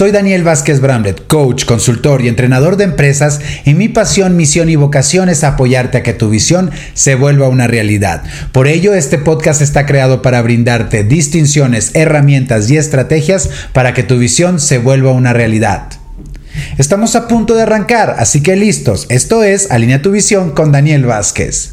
Soy 0.00 0.12
Daniel 0.12 0.44
Vázquez 0.44 0.80
Bramlett, 0.80 1.26
coach, 1.26 1.66
consultor 1.66 2.22
y 2.22 2.28
entrenador 2.28 2.78
de 2.78 2.84
empresas 2.84 3.38
y 3.66 3.74
mi 3.74 3.90
pasión, 3.90 4.34
misión 4.34 4.70
y 4.70 4.76
vocación 4.76 5.28
es 5.28 5.44
apoyarte 5.44 5.98
a 5.98 6.02
que 6.02 6.14
tu 6.14 6.30
visión 6.30 6.70
se 6.94 7.16
vuelva 7.16 7.50
una 7.50 7.66
realidad. 7.66 8.22
Por 8.50 8.66
ello, 8.66 8.94
este 8.94 9.18
podcast 9.18 9.60
está 9.60 9.84
creado 9.84 10.22
para 10.22 10.40
brindarte 10.40 11.04
distinciones, 11.04 11.90
herramientas 11.92 12.70
y 12.70 12.78
estrategias 12.78 13.50
para 13.74 13.92
que 13.92 14.02
tu 14.02 14.16
visión 14.16 14.58
se 14.58 14.78
vuelva 14.78 15.12
una 15.12 15.34
realidad. 15.34 15.90
Estamos 16.78 17.14
a 17.14 17.28
punto 17.28 17.54
de 17.54 17.64
arrancar, 17.64 18.16
así 18.18 18.42
que 18.42 18.56
listos. 18.56 19.04
Esto 19.10 19.42
es 19.42 19.70
Alinea 19.70 20.00
tu 20.00 20.12
visión 20.12 20.52
con 20.52 20.72
Daniel 20.72 21.04
Vázquez. 21.04 21.72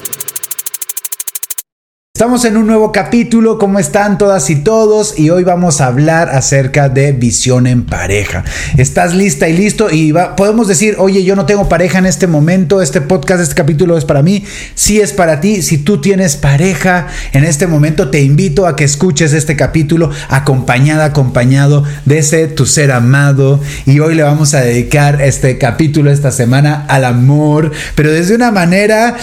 Estamos 2.21 2.45
en 2.45 2.55
un 2.55 2.67
nuevo 2.67 2.91
capítulo, 2.91 3.57
¿cómo 3.57 3.79
están 3.79 4.19
todas 4.19 4.51
y 4.51 4.57
todos? 4.57 5.17
Y 5.17 5.31
hoy 5.31 5.43
vamos 5.43 5.81
a 5.81 5.87
hablar 5.87 6.29
acerca 6.29 6.87
de 6.87 7.13
visión 7.13 7.65
en 7.65 7.83
pareja. 7.83 8.43
¿Estás 8.77 9.15
lista 9.15 9.49
y 9.49 9.57
listo? 9.57 9.89
Y 9.89 10.13
podemos 10.37 10.67
decir, 10.67 10.97
oye, 10.99 11.23
yo 11.23 11.35
no 11.35 11.47
tengo 11.47 11.67
pareja 11.67 11.97
en 11.97 12.05
este 12.05 12.27
momento, 12.27 12.79
este 12.79 13.01
podcast, 13.01 13.41
este 13.41 13.55
capítulo 13.55 13.97
es 13.97 14.05
para 14.05 14.21
mí. 14.21 14.45
Sí 14.75 15.01
es 15.01 15.13
para 15.13 15.41
ti, 15.41 15.63
si 15.63 15.79
tú 15.79 15.99
tienes 15.99 16.35
pareja 16.37 17.07
en 17.33 17.43
este 17.43 17.65
momento, 17.65 18.11
te 18.11 18.21
invito 18.21 18.67
a 18.67 18.75
que 18.75 18.83
escuches 18.83 19.33
este 19.33 19.55
capítulo 19.55 20.11
acompañada, 20.29 21.05
acompañado 21.05 21.83
de 22.05 22.19
ese 22.19 22.45
tu 22.45 22.67
ser 22.67 22.91
amado. 22.91 23.59
Y 23.87 23.99
hoy 23.99 24.13
le 24.13 24.21
vamos 24.21 24.53
a 24.53 24.61
dedicar 24.61 25.23
este 25.23 25.57
capítulo 25.57 26.11
esta 26.11 26.29
semana 26.29 26.85
al 26.87 27.03
amor, 27.03 27.71
pero 27.95 28.11
desde 28.11 28.35
una 28.35 28.51
manera 28.51 29.17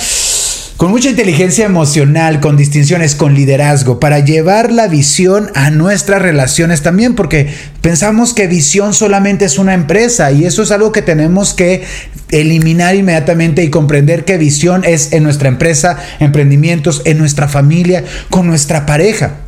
con 0.79 0.93
mucha 0.93 1.11
inteligencia 1.11 1.67
emocional, 1.67 2.39
con 2.39 2.57
distinciones, 2.57 3.17
con 3.17 3.35
liderazgo, 3.35 3.99
para 3.99 4.21
llevar 4.21 4.71
la 4.71 4.87
visión 4.87 5.51
a 5.57 5.73
nuestras 5.73 6.23
relaciones 6.23 6.83
también, 6.83 7.17
porque 7.17 7.49
pensamos 7.81 8.33
que 8.33 8.47
visión 8.47 8.95
solamente 8.95 9.45
es 9.45 9.59
una 9.59 9.75
empresa 9.75 10.31
y 10.31 10.45
eso 10.45 10.63
es 10.63 10.71
algo 10.71 10.93
que 10.93 11.03
tenemos 11.03 11.53
que 11.53 11.83
eliminar 12.31 12.95
inmediatamente 12.95 13.65
y 13.65 13.71
comprender 13.71 14.25
que 14.25 14.39
visión 14.39 14.85
es 14.85 15.13
en 15.13 15.25
nuestra 15.25 15.49
empresa, 15.49 15.99
emprendimientos, 16.21 17.03
en 17.07 17.19
nuestra 17.19 17.49
familia, 17.49 18.05
con 18.31 18.47
nuestra 18.47 18.87
pareja 18.87 19.48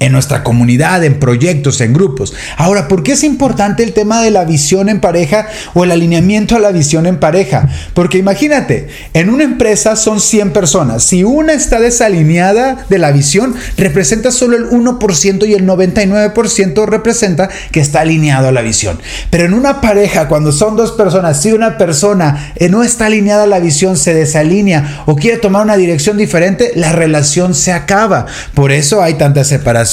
en 0.00 0.12
nuestra 0.12 0.44
comunidad, 0.44 1.02
en 1.04 1.18
proyectos, 1.18 1.80
en 1.80 1.92
grupos. 1.92 2.34
Ahora, 2.56 2.88
¿por 2.88 3.02
qué 3.02 3.12
es 3.12 3.24
importante 3.24 3.82
el 3.82 3.92
tema 3.92 4.22
de 4.22 4.30
la 4.30 4.44
visión 4.44 4.88
en 4.88 5.00
pareja 5.00 5.48
o 5.74 5.84
el 5.84 5.90
alineamiento 5.90 6.56
a 6.56 6.60
la 6.60 6.70
visión 6.70 7.06
en 7.06 7.18
pareja? 7.18 7.68
Porque 7.94 8.18
imagínate, 8.18 8.88
en 9.14 9.30
una 9.30 9.44
empresa 9.44 9.96
son 9.96 10.20
100 10.20 10.52
personas. 10.52 11.02
Si 11.02 11.24
una 11.24 11.52
está 11.52 11.80
desalineada 11.80 12.86
de 12.88 12.98
la 12.98 13.10
visión, 13.10 13.54
representa 13.76 14.30
solo 14.30 14.56
el 14.56 14.68
1% 14.70 15.48
y 15.48 15.54
el 15.54 15.66
99% 15.66 16.86
representa 16.86 17.48
que 17.72 17.80
está 17.80 18.00
alineado 18.00 18.48
a 18.48 18.52
la 18.52 18.62
visión. 18.62 19.00
Pero 19.30 19.46
en 19.46 19.54
una 19.54 19.80
pareja, 19.80 20.28
cuando 20.28 20.52
son 20.52 20.76
dos 20.76 20.92
personas, 20.92 21.42
si 21.42 21.52
una 21.52 21.76
persona 21.76 22.52
no 22.70 22.82
está 22.82 23.06
alineada 23.06 23.44
a 23.44 23.48
la 23.48 23.58
visión, 23.58 23.96
se 23.96 24.14
desalinea 24.14 25.02
o 25.06 25.16
quiere 25.16 25.38
tomar 25.38 25.62
una 25.62 25.76
dirección 25.76 26.16
diferente, 26.16 26.72
la 26.74 26.92
relación 26.92 27.54
se 27.54 27.72
acaba. 27.72 28.26
Por 28.54 28.70
eso 28.70 29.02
hay 29.02 29.14
tanta 29.14 29.44
separación 29.44 29.87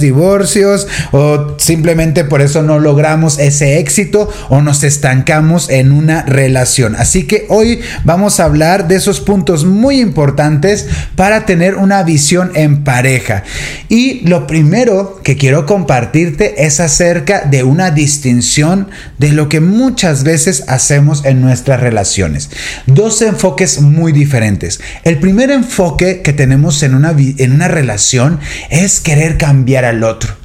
divorcios 0.00 0.86
o 1.12 1.56
simplemente 1.58 2.24
por 2.24 2.40
eso 2.40 2.62
no 2.62 2.78
logramos 2.78 3.38
ese 3.38 3.78
éxito 3.78 4.28
o 4.48 4.60
nos 4.62 4.82
estancamos 4.84 5.68
en 5.70 5.92
una 5.92 6.22
relación. 6.22 6.96
Así 6.96 7.24
que 7.24 7.46
hoy 7.48 7.80
vamos 8.04 8.40
a 8.40 8.44
hablar 8.44 8.88
de 8.88 8.96
esos 8.96 9.20
puntos 9.20 9.64
muy 9.64 10.00
importantes 10.00 10.86
para 11.16 11.46
tener 11.46 11.76
una 11.76 12.02
visión 12.02 12.52
en 12.54 12.84
pareja. 12.84 13.44
Y 13.88 14.20
lo 14.26 14.46
primero 14.46 15.20
que 15.22 15.36
quiero 15.36 15.66
compartirte 15.66 16.64
es 16.64 16.80
acerca 16.80 17.42
de 17.42 17.62
una 17.62 17.90
distinción 17.90 18.88
de 19.18 19.32
lo 19.32 19.48
que 19.48 19.60
muchas 19.60 20.24
veces 20.24 20.64
hacemos 20.68 21.24
en 21.24 21.40
nuestras 21.40 21.80
relaciones. 21.80 22.50
Dos 22.86 23.20
enfoques 23.22 23.80
muy 23.80 24.12
diferentes. 24.12 24.80
El 25.04 25.18
primer 25.18 25.50
enfoque 25.50 26.22
que 26.22 26.32
tenemos 26.32 26.82
en 26.82 26.94
una, 26.94 27.14
en 27.16 27.52
una 27.52 27.68
relación 27.68 28.38
es 28.70 29.00
querer 29.00 29.36
cambiar 29.40 29.86
al 29.86 30.04
otro. 30.04 30.39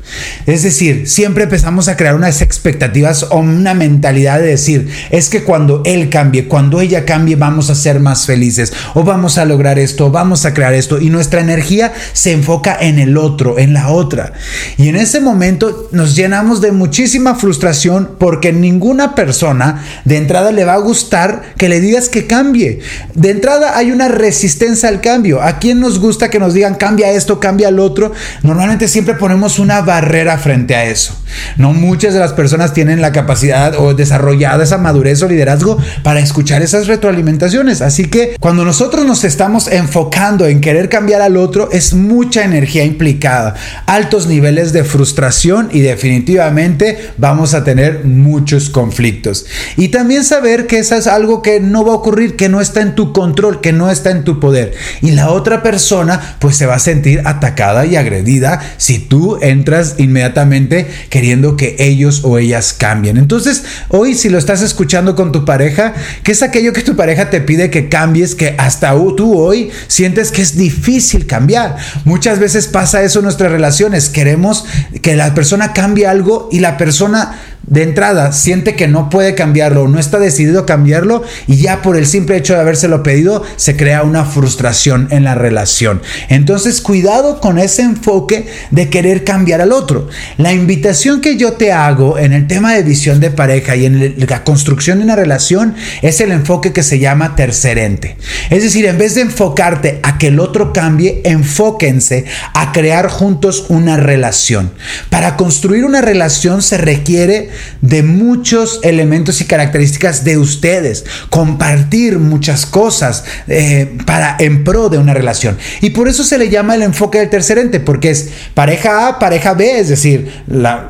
Es 0.46 0.64
decir, 0.64 1.08
siempre 1.08 1.46
empezamos 1.46 1.88
a 1.88 1.98
crear 1.98 2.16
unas 2.16 2.42
expectativas 2.42 3.24
o 3.24 3.38
una 3.38 3.74
mentalidad 3.74 4.40
de 4.40 4.48
decir, 4.48 4.90
es 5.10 5.30
que 5.30 5.44
cuando 5.44 5.82
él 5.86 6.10
cambie, 6.10 6.48
cuando 6.48 6.82
ella 6.82 7.06
cambie, 7.06 7.36
vamos 7.36 7.70
a 7.70 7.76
ser 7.76 8.00
más 8.00 8.26
felices 8.26 8.74
o 8.94 9.04
vamos 9.04 9.38
a 9.38 9.46
lograr 9.46 9.80
esto, 9.80 10.12
vamos 10.12 10.46
a 10.46 10.54
crear 10.54 10.74
esto 10.74 11.02
y 11.02 11.10
nuestra 11.10 11.42
energía 11.42 11.94
se 12.14 12.32
enfoca 12.32 12.78
en 12.80 13.00
el 13.00 13.18
otro, 13.18 13.58
en 13.58 13.74
la 13.74 13.90
otra. 13.90 14.34
Y 14.78 14.90
en 14.90 14.96
ese 14.96 15.20
momento 15.20 15.90
nos 15.92 16.16
llenamos 16.16 16.62
de 16.62 16.72
muchísima 16.72 17.36
frustración 17.36 18.12
porque 18.20 18.54
ninguna 18.54 19.16
persona 19.16 19.84
de 20.06 20.18
entrada 20.18 20.52
le 20.52 20.66
va 20.66 20.74
a 20.74 20.80
gustar 20.80 21.54
que 21.58 21.70
le 21.70 21.80
digas 21.80 22.10
que 22.10 22.28
cambie. 22.28 22.80
De 23.14 23.32
entrada 23.32 23.78
hay 23.78 23.92
una 23.92 24.08
resistencia 24.08 24.90
al 24.90 25.02
cambio. 25.02 25.42
¿A 25.42 25.60
quién 25.60 25.80
nos 25.80 26.00
gusta 26.00 26.30
que 26.30 26.40
nos 26.40 26.54
digan 26.54 26.76
cambia 26.76 27.12
esto, 27.12 27.40
cambia 27.40 27.70
el 27.70 27.80
otro? 27.80 28.12
Normalmente 28.44 28.88
siempre 28.88 29.16
ponemos 29.16 29.60
una 29.60 29.82
barrera 29.96 30.38
frente 30.38 30.76
a 30.76 30.86
eso. 30.86 31.16
No 31.58 31.74
muchas 31.74 32.14
de 32.14 32.20
las 32.20 32.34
personas 32.34 32.74
tienen 32.74 33.02
la 33.02 33.12
capacidad 33.12 33.76
o 33.80 33.94
desarrollada 33.94 34.64
esa 34.64 34.78
madurez 34.78 35.22
o 35.22 35.28
liderazgo 35.28 35.78
para 36.04 36.20
escuchar 36.20 36.62
esas 36.62 36.88
retroalimentaciones. 36.88 37.82
Así 37.82 38.06
que 38.06 38.36
cuando 38.40 38.66
nosotros 38.66 39.06
nos 39.06 39.24
estamos 39.24 39.68
enfocando 39.68 40.48
en 40.48 40.60
querer 40.60 40.90
cambiar 40.90 41.22
al 41.22 41.38
otro, 41.38 41.70
es 41.72 41.94
mucha 41.94 42.44
energía 42.44 42.84
implicada, 42.84 43.56
altos 43.86 44.28
niveles 44.28 44.74
de 44.74 44.84
frustración 44.84 45.70
y 45.72 45.80
definitivamente 45.80 47.12
vamos 47.18 47.54
a 47.54 47.64
tener 47.64 48.04
muchos 48.04 48.70
conflictos. 48.70 49.46
Y 49.78 49.90
también 49.90 50.26
saber 50.26 50.68
que 50.68 50.80
eso 50.80 50.96
es 50.96 51.08
algo 51.08 51.42
que 51.42 51.62
no 51.62 51.86
va 51.86 51.94
a 51.94 51.98
ocurrir, 51.98 52.36
que 52.36 52.50
no 52.50 52.60
está 52.60 52.82
en 52.82 52.96
tu 52.96 53.14
control, 53.14 53.62
que 53.62 53.72
no 53.72 53.90
está 53.90 54.12
en 54.12 54.26
tu 54.26 54.42
poder. 54.42 54.74
Y 55.02 55.12
la 55.12 55.32
otra 55.32 55.64
persona 55.64 56.36
pues 56.40 56.58
se 56.58 56.66
va 56.66 56.76
a 56.76 56.80
sentir 56.80 57.22
atacada 57.26 57.86
y 57.86 57.96
agredida 57.96 58.60
si 58.78 59.00
tú 59.00 59.38
entras 59.42 59.85
inmediatamente 59.98 60.88
queriendo 61.10 61.56
que 61.58 61.76
ellos 61.80 62.22
o 62.24 62.38
ellas 62.38 62.74
cambien. 62.74 63.18
Entonces, 63.18 63.64
hoy 63.90 64.16
si 64.16 64.30
lo 64.30 64.38
estás 64.38 64.62
escuchando 64.62 65.16
con 65.16 65.32
tu 65.32 65.46
pareja, 65.46 65.94
¿qué 66.24 66.32
es 66.32 66.42
aquello 66.42 66.74
que 66.74 66.82
tu 66.82 66.96
pareja 66.96 67.30
te 67.30 67.42
pide 67.42 67.70
que 67.70 67.90
cambies 67.90 68.36
que 68.36 68.56
hasta 68.58 68.94
tú 69.16 69.38
hoy 69.38 69.70
sientes 69.88 70.32
que 70.32 70.42
es 70.42 70.58
difícil 70.58 71.28
cambiar? 71.28 71.78
Muchas 72.04 72.40
veces 72.40 72.68
pasa 72.68 73.04
eso 73.04 73.20
en 73.20 73.26
nuestras 73.26 73.52
relaciones. 73.52 74.10
Queremos 74.10 74.66
que 75.02 75.16
la 75.16 75.34
persona 75.34 75.74
cambie 75.74 76.08
algo 76.08 76.50
y 76.52 76.60
la 76.60 76.78
persona 76.78 77.40
de 77.68 77.84
entrada 77.84 78.32
siente 78.32 78.76
que 78.76 78.88
no 78.88 79.10
puede 79.10 79.36
cambiarlo 79.36 79.88
no 79.88 80.00
está 80.00 80.20
decidido 80.20 80.62
a 80.62 80.66
cambiarlo 80.66 81.24
y 81.48 81.58
ya 81.58 81.82
por 81.82 81.98
el 81.98 82.06
simple 82.06 82.38
hecho 82.38 82.54
de 82.54 82.60
habérselo 82.60 83.04
pedido 83.04 83.44
se 83.56 83.76
crea 83.76 84.04
una 84.04 84.26
frustración 84.26 85.08
en 85.12 85.24
la 85.24 85.36
relación. 85.36 86.02
Entonces 86.30 86.82
cuidado 86.82 87.40
con 87.40 87.58
ese 87.58 87.82
enfoque 87.82 88.48
de 88.72 88.90
querer 88.90 89.24
cambiar 89.24 89.62
al 89.62 89.72
otro. 89.72 90.08
La 90.38 90.54
invitación 90.54 91.22
que 91.22 91.38
yo 91.38 91.54
te 91.54 91.72
hago 91.72 92.18
en 92.18 92.34
el 92.34 92.48
tema 92.48 92.74
de 92.74 92.84
visión 92.84 93.20
de 93.20 93.32
pareja 93.32 93.76
y 93.76 93.86
en 93.86 94.16
la 94.28 94.44
construcción 94.44 95.00
de 95.00 95.06
una 95.06 95.16
relación 95.16 95.76
es 96.02 96.22
el 96.22 96.32
enfoque 96.32 96.74
que 96.74 96.84
se 96.84 97.00
llama 97.00 97.36
tercerente. 97.36 98.18
Es 98.50 98.64
decir, 98.64 98.86
en 98.86 98.98
vez 98.98 99.16
de 99.16 99.22
enfocarte 99.22 100.00
a 100.04 100.18
que 100.18 100.28
el 100.28 100.40
otro 100.40 100.74
cambie, 100.74 101.22
enfóquense 101.24 102.26
a 102.54 102.72
crear 102.72 103.08
juntos 103.10 103.66
una 103.70 103.98
relación. 103.98 104.72
Para 105.10 105.36
construir 105.36 105.86
una 105.86 106.02
relación 106.02 106.62
se 106.62 106.78
requiere 106.78 107.50
de 107.82 108.04
muchos 108.04 108.80
elementos 108.84 109.42
y 109.42 109.46
características 109.46 110.24
de 110.24 110.38
ustedes, 110.38 111.06
compartir 111.30 112.20
muchas 112.20 112.66
cosas 112.66 113.24
eh, 113.48 113.98
para 114.06 114.36
en 114.40 114.64
pro 114.64 114.90
de 114.90 114.98
una 114.98 115.14
relación. 115.14 115.58
Y 115.82 115.92
por 115.92 116.08
eso 116.08 116.24
se 116.24 116.38
le 116.38 116.50
llama 116.50 116.76
el 116.76 116.82
enfoque 116.82 117.20
del 117.20 117.30
tercer 117.30 117.58
ente, 117.58 117.80
porque 117.80 118.10
es 118.10 118.30
pareja 118.54 119.08
A, 119.08 119.20
pareja 119.20 119.54
B, 119.54 119.80
es 119.80 119.90
decir, 119.90 120.32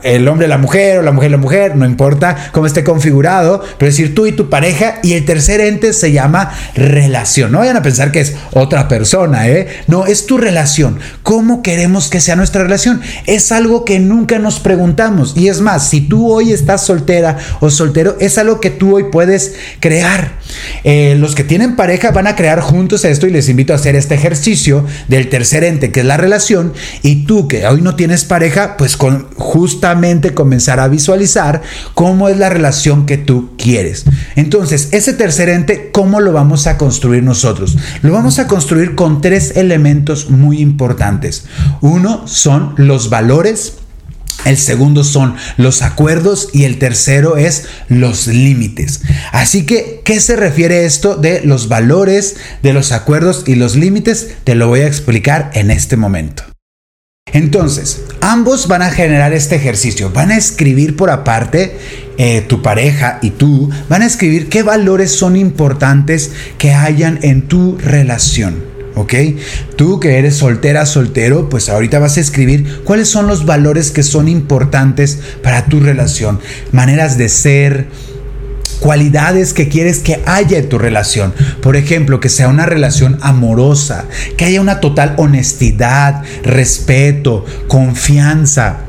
el 0.04 0.28
hombre, 0.28 0.48
la 0.48 0.58
mujer 0.58 1.00
o 1.00 1.02
la 1.02 1.12
mujer, 1.12 1.32
la 1.32 1.38
mujer, 1.38 1.76
no 1.76 1.86
importa 1.86 2.50
cómo 2.52 2.66
esté 2.66 2.84
configurado, 2.84 3.62
pero 3.78 3.90
es 3.90 3.98
decir, 3.98 4.16
tú 4.16 4.26
y 4.26 4.32
tu 4.32 4.50
pareja, 4.50 5.00
y 5.04 5.14
el 5.14 5.26
tercer 5.26 5.62
ente 5.62 5.94
se 5.94 6.12
llama 6.12 6.52
relación. 6.76 7.52
No 7.52 7.60
vayan 7.60 7.78
a 7.78 7.82
pensar 7.82 8.12
que 8.12 8.22
es 8.22 8.36
otra 8.52 8.88
persona, 8.88 9.48
¿eh? 9.48 9.68
No, 9.88 10.06
es 10.06 10.26
tu 10.26 10.38
relación. 10.38 11.00
¿Cómo 11.24 11.62
queremos 11.62 12.10
que 12.10 12.22
sea 12.22 12.36
nuestra 12.36 12.64
relación? 12.64 13.02
Es 13.26 13.52
algo 13.52 13.86
que 13.86 14.00
nunca 14.00 14.40
nos 14.40 14.60
preguntamos. 14.60 15.34
Y 15.36 15.48
es 15.48 15.62
más, 15.62 15.90
si 15.90 16.02
tú 16.02 16.32
hoy 16.32 16.52
estás 16.56 16.86
soltera 16.86 17.38
o 17.60 17.70
soltero, 17.70 18.18
es 18.20 18.38
algo 18.38 18.60
que 18.60 18.70
tú 18.70 18.96
hoy 18.96 19.06
puedes 19.12 19.54
crear. 19.80 20.40
eh, 20.84 21.16
los 21.20 21.36
que 21.36 21.44
tienen 21.44 21.76
pareja 21.76 22.12
van 22.12 22.28
a 22.28 22.36
crear 22.36 22.60
juntos 22.62 23.06
esto 23.06 23.28
y 23.28 23.32
les 23.32 23.50
invito 23.50 23.74
a 23.74 23.78
hacer 23.78 23.96
este 23.96 24.16
ejercicio 24.16 24.86
del 25.08 25.30
tercer 25.30 25.64
ente, 25.64 25.92
que 25.92 26.02
es 26.02 26.06
la 26.06 26.18
relación, 26.18 26.74
y 27.02 27.26
tú 27.26 27.48
que 27.48 27.66
hoy 27.68 27.82
no 27.82 27.96
tienes 27.96 28.26
pareja, 28.26 28.78
pues 28.78 28.98
con 28.98 29.28
justamente 29.36 30.34
comenzar 30.34 30.80
a 30.80 30.88
visualizar 30.88 31.62
cómo 31.94 32.30
es 32.30 32.38
la 32.38 32.50
relación 32.50 33.06
que 33.06 33.18
tú 33.18 33.52
quieres. 33.58 34.06
Entonces, 34.36 34.90
ese 34.92 35.14
tercer 35.14 35.50
ente, 35.50 35.90
¿cómo 35.92 36.22
lo 36.22 36.34
vamos 36.34 36.68
a 36.68 36.78
construir 36.78 37.24
nosotros? 37.24 37.78
Lo 38.02 38.14
vamos 38.14 38.40
a 38.40 38.48
construir 38.48 38.96
con 38.96 39.22
tres 39.22 39.58
elementos 39.58 40.30
muy 40.30 40.60
importantes. 40.60 41.46
Uno 41.82 42.28
son 42.28 42.74
los 42.78 43.10
valores, 43.10 43.78
el 44.46 44.58
segundo 44.58 45.04
son 45.04 45.36
los 45.58 45.82
acuerdos 45.82 46.50
y 46.54 46.64
el 46.64 46.80
tercero 46.80 47.38
es 47.38 47.66
los 47.90 48.28
límites. 48.28 49.02
Así 49.32 49.66
que, 49.66 50.02
¿qué 50.06 50.20
se 50.20 50.36
refiere 50.36 50.86
esto 50.86 51.16
de 51.16 51.42
los 51.42 51.68
valores, 51.68 52.38
de 52.64 52.74
los 52.74 52.92
acuerdos 52.92 53.44
y 53.48 53.56
los 53.56 53.76
límites? 53.76 54.36
Te 54.44 54.56
lo 54.56 54.68
voy 54.68 54.82
a 54.82 54.88
explicar 54.88 55.52
en 55.54 55.72
este 55.72 55.98
momento. 55.98 56.44
Entonces, 57.34 58.04
ambos 58.22 58.68
van 58.68 58.82
a 58.82 58.92
generar 58.92 59.34
este 59.34 59.56
ejercicio, 59.56 60.12
van 60.12 60.32
a 60.32 60.38
escribir 60.38 60.96
por 60.96 61.10
aparte, 61.10 61.78
eh, 62.18 62.42
tu 62.48 62.62
pareja 62.62 63.20
y 63.22 63.32
tú, 63.32 63.70
van 63.90 64.04
a 64.04 64.06
escribir 64.06 64.48
qué 64.48 64.64
valores 64.64 65.12
son 65.12 65.36
importantes 65.36 66.32
que 66.58 66.72
hayan 66.72 67.20
en 67.24 67.48
tu 67.48 67.78
relación. 67.78 68.75
¿Ok? 68.96 69.14
Tú 69.76 70.00
que 70.00 70.18
eres 70.18 70.36
soltera, 70.36 70.86
soltero, 70.86 71.50
pues 71.50 71.70
ahorita 71.70 72.00
vas 72.00 72.18
a 72.18 72.22
escribir 72.22 72.82
cuáles 72.84 73.10
son 73.10 73.28
los 73.28 73.46
valores 73.46 73.92
que 73.92 74.04
son 74.04 74.28
importantes 74.28 75.20
para 75.44 75.66
tu 75.66 75.80
relación, 75.80 76.40
maneras 76.72 77.18
de 77.18 77.30
ser, 77.30 77.88
cualidades 78.80 79.54
que 79.54 79.70
quieres 79.70 80.00
que 80.00 80.22
haya 80.26 80.58
en 80.58 80.70
tu 80.70 80.78
relación. 80.78 81.34
Por 81.62 81.76
ejemplo, 81.76 82.20
que 82.20 82.30
sea 82.30 82.50
una 82.50 82.66
relación 82.66 83.18
amorosa, 83.22 84.06
que 84.38 84.46
haya 84.46 84.62
una 84.62 84.80
total 84.80 85.14
honestidad, 85.18 86.24
respeto, 86.44 87.46
confianza 87.68 88.82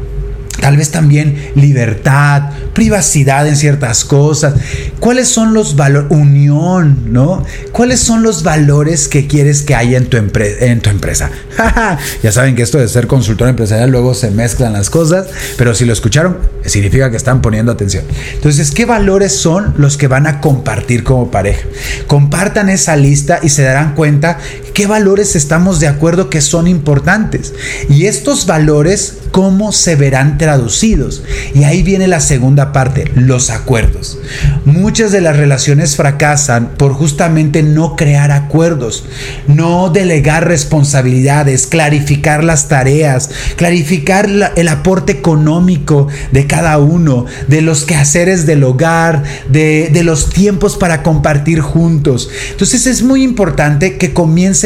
tal 0.60 0.76
vez 0.76 0.90
también 0.90 1.52
libertad, 1.54 2.50
privacidad 2.72 3.46
en 3.46 3.56
ciertas 3.56 4.04
cosas. 4.04 4.54
¿Cuáles 5.00 5.28
son 5.28 5.54
los 5.54 5.76
valores? 5.76 6.10
Unión, 6.10 7.12
¿no? 7.12 7.44
¿Cuáles 7.72 8.00
son 8.00 8.22
los 8.22 8.42
valores 8.42 9.08
que 9.08 9.26
quieres 9.26 9.62
que 9.62 9.74
haya 9.74 9.98
en 9.98 10.06
tu, 10.06 10.16
en 10.16 10.80
tu 10.80 10.90
empresa? 10.90 11.30
ya 12.22 12.32
saben 12.32 12.54
que 12.54 12.62
esto 12.62 12.78
de 12.78 12.88
ser 12.88 13.06
consultor 13.06 13.48
empresarial 13.48 13.90
luego 13.90 14.14
se 14.14 14.30
mezclan 14.30 14.72
las 14.72 14.90
cosas, 14.90 15.26
pero 15.56 15.74
si 15.74 15.84
lo 15.84 15.92
escucharon, 15.92 16.38
significa 16.64 17.10
que 17.10 17.16
están 17.16 17.42
poniendo 17.42 17.72
atención. 17.72 18.04
Entonces, 18.34 18.70
¿qué 18.70 18.84
valores 18.84 19.32
son 19.32 19.74
los 19.76 19.96
que 19.96 20.08
van 20.08 20.26
a 20.26 20.40
compartir 20.40 21.04
como 21.04 21.30
pareja? 21.30 21.66
Compartan 22.06 22.68
esa 22.68 22.96
lista 22.96 23.40
y 23.42 23.48
se 23.48 23.62
darán 23.62 23.94
cuenta 23.94 24.38
qué 24.76 24.86
valores 24.86 25.36
estamos 25.36 25.80
de 25.80 25.88
acuerdo 25.88 26.28
que 26.28 26.42
son 26.42 26.68
importantes. 26.68 27.54
Y 27.88 28.04
estos 28.04 28.44
valores, 28.44 29.16
¿cómo 29.30 29.72
se 29.72 29.96
verán 29.96 30.38
traducidos. 30.38 31.22
Y 31.54 31.64
ahí 31.64 31.82
viene 31.82 32.08
la 32.08 32.20
segunda 32.20 32.72
parte, 32.72 33.10
los 33.14 33.50
acuerdos. 33.50 34.18
Muchas 34.64 35.12
de 35.12 35.20
las 35.20 35.36
relaciones 35.36 35.96
fracasan 35.96 36.70
por 36.76 36.92
justamente 36.92 37.62
no 37.62 37.96
crear 37.96 38.32
acuerdos, 38.32 39.04
no 39.46 39.90
delegar 39.90 40.48
responsabilidades, 40.48 41.66
clarificar 41.66 42.44
las 42.44 42.68
tareas, 42.68 43.30
clarificar 43.56 44.28
el 44.56 44.68
aporte 44.68 45.12
económico 45.12 46.08
de 46.32 46.46
cada 46.46 46.78
uno, 46.78 47.26
de 47.48 47.60
los 47.60 47.84
quehaceres 47.84 48.46
del 48.46 48.64
hogar, 48.64 49.22
de, 49.48 49.90
los 50.02 50.30
tiempos 50.30 50.76
para 50.76 51.02
compartir 51.02 51.60
juntos. 51.60 52.30
Entonces 52.52 52.86
es 52.86 53.02
muy 53.02 53.22
importante 53.22 53.98
que 53.98 54.14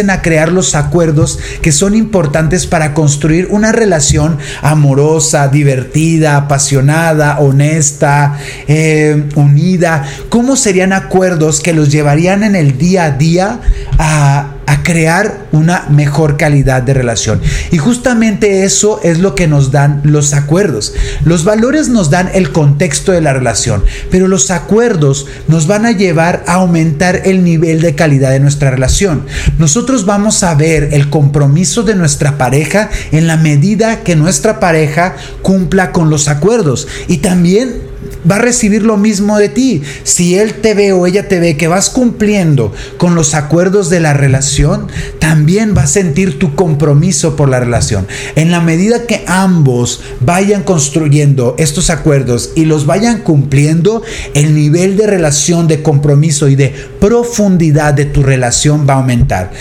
a 0.09 0.23
crear 0.23 0.51
los 0.51 0.75
acuerdos 0.75 1.39
que 1.61 1.73
son 1.73 1.95
importantes 1.95 2.67
para 2.67 2.95
construir 2.95 3.49
una 3.51 3.73
relación 3.73 4.39
amorosa, 4.63 5.49
divertida, 5.49 5.81
divertida, 5.91 6.37
apasionada, 6.37 7.39
honesta, 7.39 8.39
eh, 8.67 9.25
unida? 9.35 10.05
¿Cómo 10.29 10.57
serían 10.57 10.93
acuerdos 10.93 11.61
que 11.61 11.73
los 11.73 11.91
llevarían 11.91 12.43
en 12.45 12.57
el 12.57 12.79
día 12.79 13.05
a 13.05 13.11
día 13.13 13.61
a 13.99 14.55
a 14.71 14.85
crear 14.85 15.49
una 15.51 15.87
mejor 15.91 16.37
calidad 16.37 16.81
de 16.83 16.95
relación. 16.95 17.43
Y 17.73 17.79
justamente 17.79 18.63
eso 18.63 19.01
es 19.03 19.19
lo 19.19 19.35
que 19.35 19.49
nos 19.49 19.73
dan 19.73 20.01
los 20.05 20.33
acuerdos. 20.33 20.95
Los 21.25 21.43
valores 21.43 21.89
nos 21.89 22.09
dan 22.09 22.31
el 22.35 22.53
contexto 22.53 23.11
de 23.11 23.21
la 23.21 23.33
relación, 23.33 23.83
pero 24.13 24.29
los 24.29 24.53
acuerdos 24.53 25.27
nos 25.49 25.67
van 25.67 25.87
a 25.87 25.91
llevar 25.91 26.45
a 26.47 26.55
aumentar 26.55 27.23
el 27.25 27.43
nivel 27.43 27.81
de 27.81 27.97
calidad 27.97 28.31
de 28.31 28.39
nuestra 28.39 28.71
relación. 28.71 29.27
Nosotros 29.59 30.07
vamos 30.07 30.45
a 30.45 30.55
ver 30.55 30.91
el 30.93 31.11
compromiso 31.11 31.83
de 31.83 31.97
nuestra 31.97 32.39
pareja 32.39 32.91
en 33.11 33.27
la 33.27 33.37
medida 33.37 34.05
que 34.05 34.15
nuestra 34.15 34.61
pareja 34.61 35.17
cumpla 35.43 35.91
con 35.91 36.11
los 36.11 36.29
acuerdos 36.29 36.87
y 37.09 37.17
también 37.17 37.90
va 38.29 38.37
a 38.37 38.41
recibir 38.41 38.83
lo 38.83 38.97
mismo 38.97 39.39
de 39.39 39.49
ti. 39.49 39.83
Si 40.03 40.37
él 40.37 40.55
te 40.55 40.75
ve 40.75 40.93
o 40.93 41.07
ella 41.07 41.29
te 41.29 41.41
ve 41.41 41.57
que 41.57 41.69
vas 41.69 41.91
cumpliendo 41.91 42.73
con 42.97 43.15
los 43.15 43.35
acuerdos 43.35 43.91
de 43.91 44.01
la 44.01 44.15
relación, 44.15 44.89
también 45.19 45.75
va 45.77 45.83
a 45.83 45.87
sentir 45.87 46.39
tu 46.39 46.55
compromiso 46.55 47.37
por 47.37 47.49
la 47.49 47.61
relación. 47.61 48.07
En 48.35 48.51
la 48.51 48.61
medida 48.61 49.07
que 49.07 49.25
ambos 49.27 50.01
vayan 50.21 50.63
construyendo 50.63 51.55
estos 51.59 51.91
acuerdos 51.91 52.53
y 52.55 52.65
los 52.65 52.87
vayan 52.87 53.23
cumpliendo, 53.23 54.03
el 54.35 54.55
nivel 54.55 54.97
de 54.97 55.07
relación, 55.07 55.69
de 55.69 55.83
compromiso 55.83 56.49
y 56.49 56.57
de 56.57 56.75
profundidad 57.01 57.95
de 57.95 58.05
tu 58.05 58.23
relación 58.23 58.87
va 58.89 58.95
a 58.95 58.97
aumentar. 58.97 59.53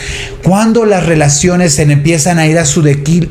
Cuando 0.43 0.85
las 0.85 1.05
relaciones 1.05 1.73
se 1.73 1.83
empiezan 1.83 2.39
a 2.39 2.47
ir 2.47 2.57
a 2.57 2.65
su, 2.65 2.81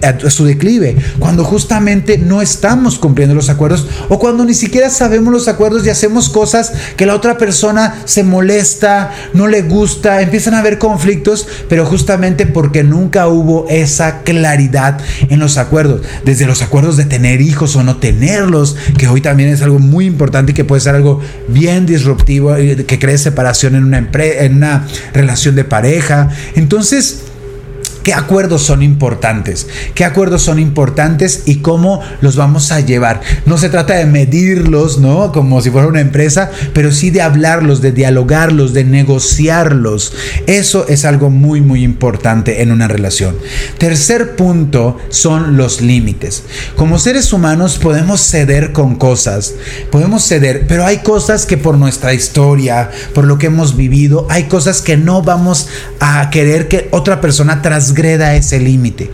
a 0.03 0.31
su 0.31 0.45
declive, 0.45 0.97
cuando 1.19 1.45
justamente 1.45 2.19
no 2.19 2.43
estamos 2.43 2.99
cumpliendo 2.99 3.35
los 3.35 3.49
acuerdos 3.49 3.87
o 4.09 4.19
cuando 4.19 4.45
ni 4.45 4.55
siquiera 4.55 4.91
sabemos 4.91 5.18
los 5.27 5.49
acuerdos 5.49 5.87
y 5.87 5.91
hacemos 5.91 6.29
cosas 6.29 6.73
que 6.97 7.07
la 7.07 7.15
otra 7.15 7.39
persona 7.39 8.03
se 8.05 8.25
molesta, 8.25 9.13
no 9.35 9.47
le 9.47 9.63
gusta, 9.63 10.23
empiezan 10.23 10.55
a 10.55 10.61
haber 10.61 10.79
conflictos, 10.79 11.47
pero 11.69 11.85
justamente 11.87 12.47
porque 12.47 12.85
nunca 12.85 13.29
hubo 13.29 13.67
esa 13.69 14.23
claridad 14.23 15.01
en 15.29 15.39
los 15.39 15.59
acuerdos, 15.59 16.03
desde 16.25 16.47
los 16.47 16.63
acuerdos 16.63 16.97
de 16.97 17.05
tener 17.05 17.41
hijos 17.41 17.77
o 17.77 17.83
no 17.83 17.97
tenerlos, 17.97 18.77
que 18.97 19.09
hoy 19.09 19.21
también 19.21 19.51
es 19.51 19.63
algo 19.63 19.79
muy 19.79 20.07
importante 20.07 20.53
y 20.53 20.55
que 20.55 20.65
puede 20.65 20.81
ser 20.81 20.95
algo 20.95 21.21
bien 21.49 21.87
disruptivo, 21.87 22.57
eh, 22.57 22.85
que 22.85 22.99
cree 22.99 23.19
separación 23.19 23.75
en 23.75 23.85
una, 23.85 23.99
en 23.99 24.57
una 24.57 24.87
relación 25.13 25.55
de 25.55 25.65
pareja. 25.65 26.29
Entonces, 26.55 27.23
qué 28.09 28.15
acuerdos 28.15 28.63
son 28.63 28.83
importantes, 28.83 29.67
qué 29.95 30.07
acuerdos 30.07 30.41
son 30.41 30.59
importantes 30.59 31.43
y 31.45 31.57
cómo 31.57 32.01
los 32.23 32.37
vamos 32.37 32.73
a 32.73 32.81
llevar. 32.81 33.21
No 33.45 33.59
se 33.59 33.69
trata 33.69 33.97
de 33.97 34.07
medirlos, 34.07 34.97
¿no? 34.97 35.31
Como 35.31 35.61
si 35.61 35.71
fuera 35.71 35.89
una 35.89 36.01
empresa, 36.01 36.51
pero 36.73 36.91
sí 36.91 37.11
de 37.11 37.21
hablarlos, 37.21 37.83
de 37.83 37.93
dialogarlos, 37.93 38.73
de 38.73 38.85
negociarlos. 38.85 40.15
Eso 40.47 40.87
es 40.89 41.05
algo 41.05 41.29
muy, 41.29 41.61
muy 41.61 41.85
importante 41.85 42.63
en 42.63 42.73
una 42.73 42.89
relación. 42.89 43.37
Tercer 43.77 44.37
punto 44.37 44.97
son 45.11 45.59
los 45.59 45.83
límites. 45.83 46.45
Como 46.77 46.99
seres 46.99 47.31
humanos 47.35 47.77
podemos 47.77 48.23
ceder 48.23 48.73
con 48.73 48.95
cosas, 48.95 49.53
podemos 49.93 50.25
ceder, 50.25 50.65
pero 50.67 50.87
hay 50.87 51.01
cosas 51.01 51.45
que 51.45 51.59
por 51.59 51.77
nuestra 51.77 52.15
historia, 52.15 52.91
por 53.13 53.25
lo 53.25 53.37
que 53.37 53.49
hemos 53.49 53.77
vivido, 53.77 54.27
hay 54.31 54.45
cosas 54.45 54.81
que 54.81 54.97
no 54.97 55.21
vamos 55.21 55.69
a 56.01 56.31
querer 56.31 56.69
que 56.69 56.89
otra 56.91 57.21
persona 57.21 57.61
transgreda 57.99 58.27
greda 58.29 58.35
ese 58.37 58.59
límite 58.61 59.11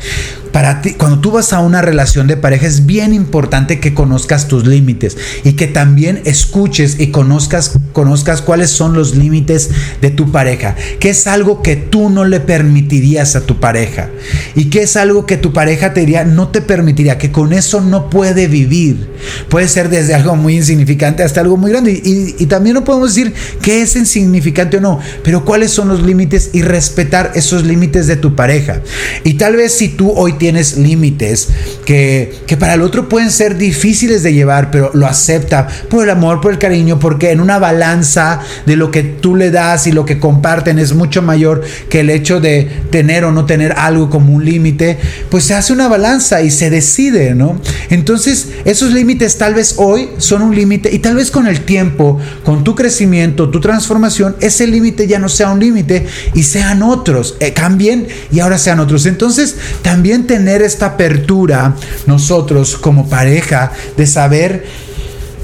para 0.55 0.83
ti, 0.83 0.93
cuando 0.93 1.19
tú 1.19 1.33
vas 1.33 1.53
a 1.53 1.59
una 1.59 1.83
relación 1.83 2.29
de 2.29 2.37
pareja, 2.37 2.69
es 2.69 2.87
bien 2.87 3.13
importante 3.13 3.81
que 3.81 3.93
conozcas 3.93 4.47
tus 4.47 4.69
límites 4.69 5.17
y 5.43 5.55
que 5.55 5.67
también 5.67 6.23
escuches 6.27 7.01
y 7.01 7.09
conozcas, 7.09 7.73
conozcas 7.93 8.41
cuáles 8.41 8.71
son 8.71 8.95
los 8.95 9.17
límites 9.17 9.71
de 10.01 10.11
tu 10.11 10.31
pareja, 10.31 10.77
que 11.01 11.11
es 11.11 11.27
algo 11.27 11.61
que 11.61 11.75
tú 11.75 12.09
no 12.09 12.25
le 12.25 12.39
permitirías 12.39 13.35
a 13.35 13.41
tu 13.41 13.59
pareja 13.59 14.11
y 14.55 14.67
que 14.67 14.83
es 14.83 14.97
algo 14.97 15.27
que 15.27 15.39
tu 15.39 15.53
pareja 15.53 15.93
te 15.93 15.99
diría, 15.99 16.25
no 16.25 16.47
te 16.47 16.61
permitiría, 16.61 17.19
que 17.19 17.33
con 17.33 17.53
eso 17.53 17.81
no 17.81 18.09
puede 18.09 18.47
vivir. 18.47 19.13
Puede 19.49 19.67
ser 19.67 19.89
desde 19.89 20.15
algo 20.15 20.37
muy 20.37 20.55
insignificante 20.55 21.25
hasta 21.25 21.41
algo 21.41 21.57
muy 21.57 21.73
grande 21.73 21.91
y, 21.91 22.37
y 22.39 22.47
también 22.47 22.75
no 22.75 22.85
podemos 22.85 23.13
decir 23.13 23.35
que 23.61 23.83
es 23.83 23.97
insignificante 23.97 24.77
o 24.77 24.81
no, 24.81 25.01
pero 25.25 25.45
cuáles 25.45 25.73
son 25.73 25.89
los 25.89 26.03
límites 26.03 26.51
y 26.53 26.63
respetar 26.63 27.33
esos 27.35 27.65
límites 27.65 28.07
de 28.07 28.15
tu 28.15 28.37
pareja. 28.37 28.83
Y 29.25 29.35
tal 29.35 29.57
vez 29.57 29.73
si 29.73 29.89
tú 29.89 30.13
hoy 30.13 30.35
tienes 30.45 30.77
límites 30.77 31.49
que, 31.87 32.31
que 32.47 32.59
para 32.59 32.75
el 32.75 32.83
otro 32.83 33.09
pueden 33.09 33.31
ser 33.31 33.57
difíciles 33.57 34.23
de 34.23 34.35
llevar, 34.35 34.71
pero 34.71 34.91
lo 34.93 35.07
acepta 35.07 35.67
por 35.89 36.05
el 36.05 36.11
amor, 36.11 36.43
por 36.43 36.53
el 36.53 36.59
cariño, 36.59 36.99
porque 36.99 37.31
en 37.31 37.41
una 37.41 37.59
balanza 37.59 38.41
de 38.67 38.77
lo 38.77 38.91
que 38.91 39.03
tú 39.03 39.37
le 39.37 39.51
das 39.51 39.87
y 39.87 39.93
lo 39.93 40.05
que 40.05 40.19
comparten 40.19 40.79
es 40.79 40.93
mucho 40.93 41.23
mayor 41.23 41.63
que 41.89 42.01
el 42.01 42.11
hecho 42.11 42.43
de 42.43 42.69
tener 42.91 43.25
o 43.25 43.33
no 43.33 43.47
tener 43.47 43.73
algo 43.79 44.11
como 44.11 44.35
un 44.35 44.45
límite, 44.45 44.99
pues 45.31 45.45
se 45.45 45.55
hace 45.55 45.73
una 45.73 45.89
balanza 45.89 46.43
y 46.43 46.51
se 46.51 46.69
decide, 46.69 47.35
¿no? 47.35 47.59
Entonces, 47.89 48.49
esos 48.67 48.93
límites 48.93 49.39
tal 49.39 49.55
vez 49.55 49.77
hoy 49.79 50.11
son 50.19 50.43
un 50.43 50.55
límite 50.55 50.95
y 50.95 50.99
tal 50.99 51.17
vez 51.17 51.31
con 51.31 51.47
el 51.47 51.63
tiempo, 51.63 52.19
con 52.45 52.65
tu 52.65 52.75
crecimiento, 52.75 53.49
tu 53.49 53.63
transformación, 53.63 54.37
ese 54.43 54.67
límite 54.67 55.07
ya 55.07 55.19
no 55.19 55.31
sea 55.31 55.53
un 55.53 55.61
límite 55.61 56.07
y 56.35 56.43
sean 56.43 56.83
otros, 56.83 57.37
eh, 57.41 57.55
cambien 57.55 58.09
y 58.31 58.41
ahora 58.41 58.59
sean 58.59 58.79
otros. 58.79 59.07
Entonces, 59.07 59.57
también 59.81 60.27
tener 60.35 60.63
esta 60.63 60.87
apertura 60.87 61.77
nosotros 62.07 62.77
como 62.77 63.09
pareja 63.09 63.71
de 63.97 64.05
saber 64.05 64.67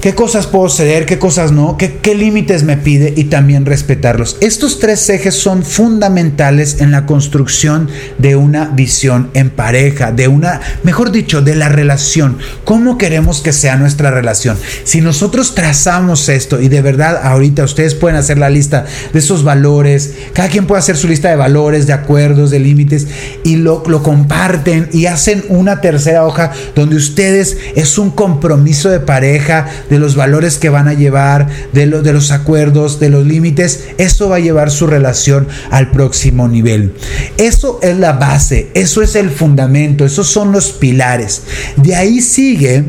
qué 0.01 0.15
cosas 0.15 0.47
puedo 0.47 0.67
ceder, 0.67 1.05
qué 1.05 1.19
cosas 1.19 1.51
no, 1.51 1.77
qué, 1.77 2.15
límites 2.15 2.63
me 2.63 2.75
pide 2.75 3.13
y 3.15 3.25
también 3.25 3.65
respetarlos. 3.65 4.37
Estos 4.41 4.79
tres 4.79 5.09
ejes 5.09 5.35
son 5.35 5.63
fundamentales 5.63 6.81
en 6.81 6.91
la 6.91 7.05
construcción 7.05 7.89
de 8.17 8.35
una 8.35 8.65
visión 8.65 9.29
en 9.33 9.49
pareja, 9.49 10.11
de 10.11 10.27
una, 10.27 10.59
mejor 10.83 11.11
dicho, 11.11 11.41
de 11.41 11.55
la 11.55 11.69
relación. 11.69 12.37
¿Cómo 12.65 12.97
queremos 12.97 13.41
que 13.41 13.53
sea 13.53 13.77
nuestra 13.77 14.11
relación? 14.11 14.57
Si 14.83 14.99
nosotros 15.01 15.55
trazamos 15.55 16.27
esto 16.27 16.59
y 16.59 16.67
de 16.67 16.81
verdad 16.81 17.21
ahorita 17.23 17.63
ustedes 17.63 17.95
pueden 17.95 18.17
hacer 18.17 18.37
la 18.37 18.49
lista 18.49 18.85
de 19.13 19.19
esos 19.19 19.43
valores, 19.43 20.15
cada 20.33 20.49
quien 20.49 20.67
puede 20.67 20.79
hacer 20.79 20.97
su 20.97 21.07
lista 21.07 21.29
de 21.29 21.35
valores, 21.35 21.87
de 21.87 21.93
acuerdos, 21.93 22.51
de 22.51 22.59
límites 22.59 23.07
y 23.43 23.55
lo, 23.55 23.83
lo 23.87 24.03
comparten 24.03 24.89
y 24.91 25.05
hacen 25.05 25.45
una 25.47 25.79
tercera 25.79 26.25
hoja 26.25 26.51
donde 26.75 26.95
ustedes 26.95 27.57
es 27.75 27.97
un 27.97 28.11
compromiso 28.11 28.89
de 28.89 28.99
pareja, 28.99 29.67
de 29.91 29.99
los 29.99 30.15
valores 30.15 30.57
que 30.57 30.69
van 30.69 30.87
a 30.87 30.93
llevar, 30.93 31.49
de, 31.73 31.85
de 31.85 32.13
los 32.13 32.31
acuerdos, 32.31 33.01
de 33.01 33.09
los 33.09 33.25
límites, 33.25 33.89
eso 33.97 34.29
va 34.29 34.37
a 34.37 34.39
llevar 34.39 34.71
su 34.71 34.87
relación 34.87 35.49
al 35.69 35.91
próximo 35.91 36.47
nivel. 36.47 36.93
Eso 37.37 37.77
es 37.83 37.97
la 37.97 38.13
base, 38.13 38.71
eso 38.73 39.01
es 39.01 39.17
el 39.17 39.29
fundamento, 39.29 40.05
esos 40.05 40.27
son 40.27 40.53
los 40.53 40.71
pilares. 40.71 41.43
De 41.75 41.93
ahí 41.93 42.21
sigue, 42.21 42.85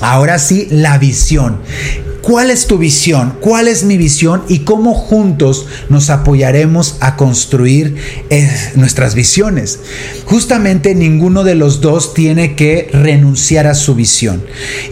ahora 0.00 0.38
sí, 0.38 0.68
la 0.70 0.98
visión. 0.98 1.58
¿Cuál 2.22 2.50
es 2.50 2.66
tu 2.66 2.78
visión? 2.78 3.34
¿Cuál 3.40 3.66
es 3.66 3.84
mi 3.84 3.96
visión? 3.96 4.42
Y 4.48 4.60
cómo 4.60 4.94
juntos 4.94 5.66
nos 5.88 6.10
apoyaremos 6.10 6.96
a 7.00 7.16
construir 7.16 7.96
eh, 8.28 8.50
nuestras 8.74 9.14
visiones. 9.14 9.80
Justamente 10.26 10.94
ninguno 10.94 11.44
de 11.44 11.54
los 11.54 11.80
dos 11.80 12.12
tiene 12.12 12.54
que 12.56 12.90
renunciar 12.92 13.66
a 13.66 13.74
su 13.74 13.94
visión. 13.94 14.42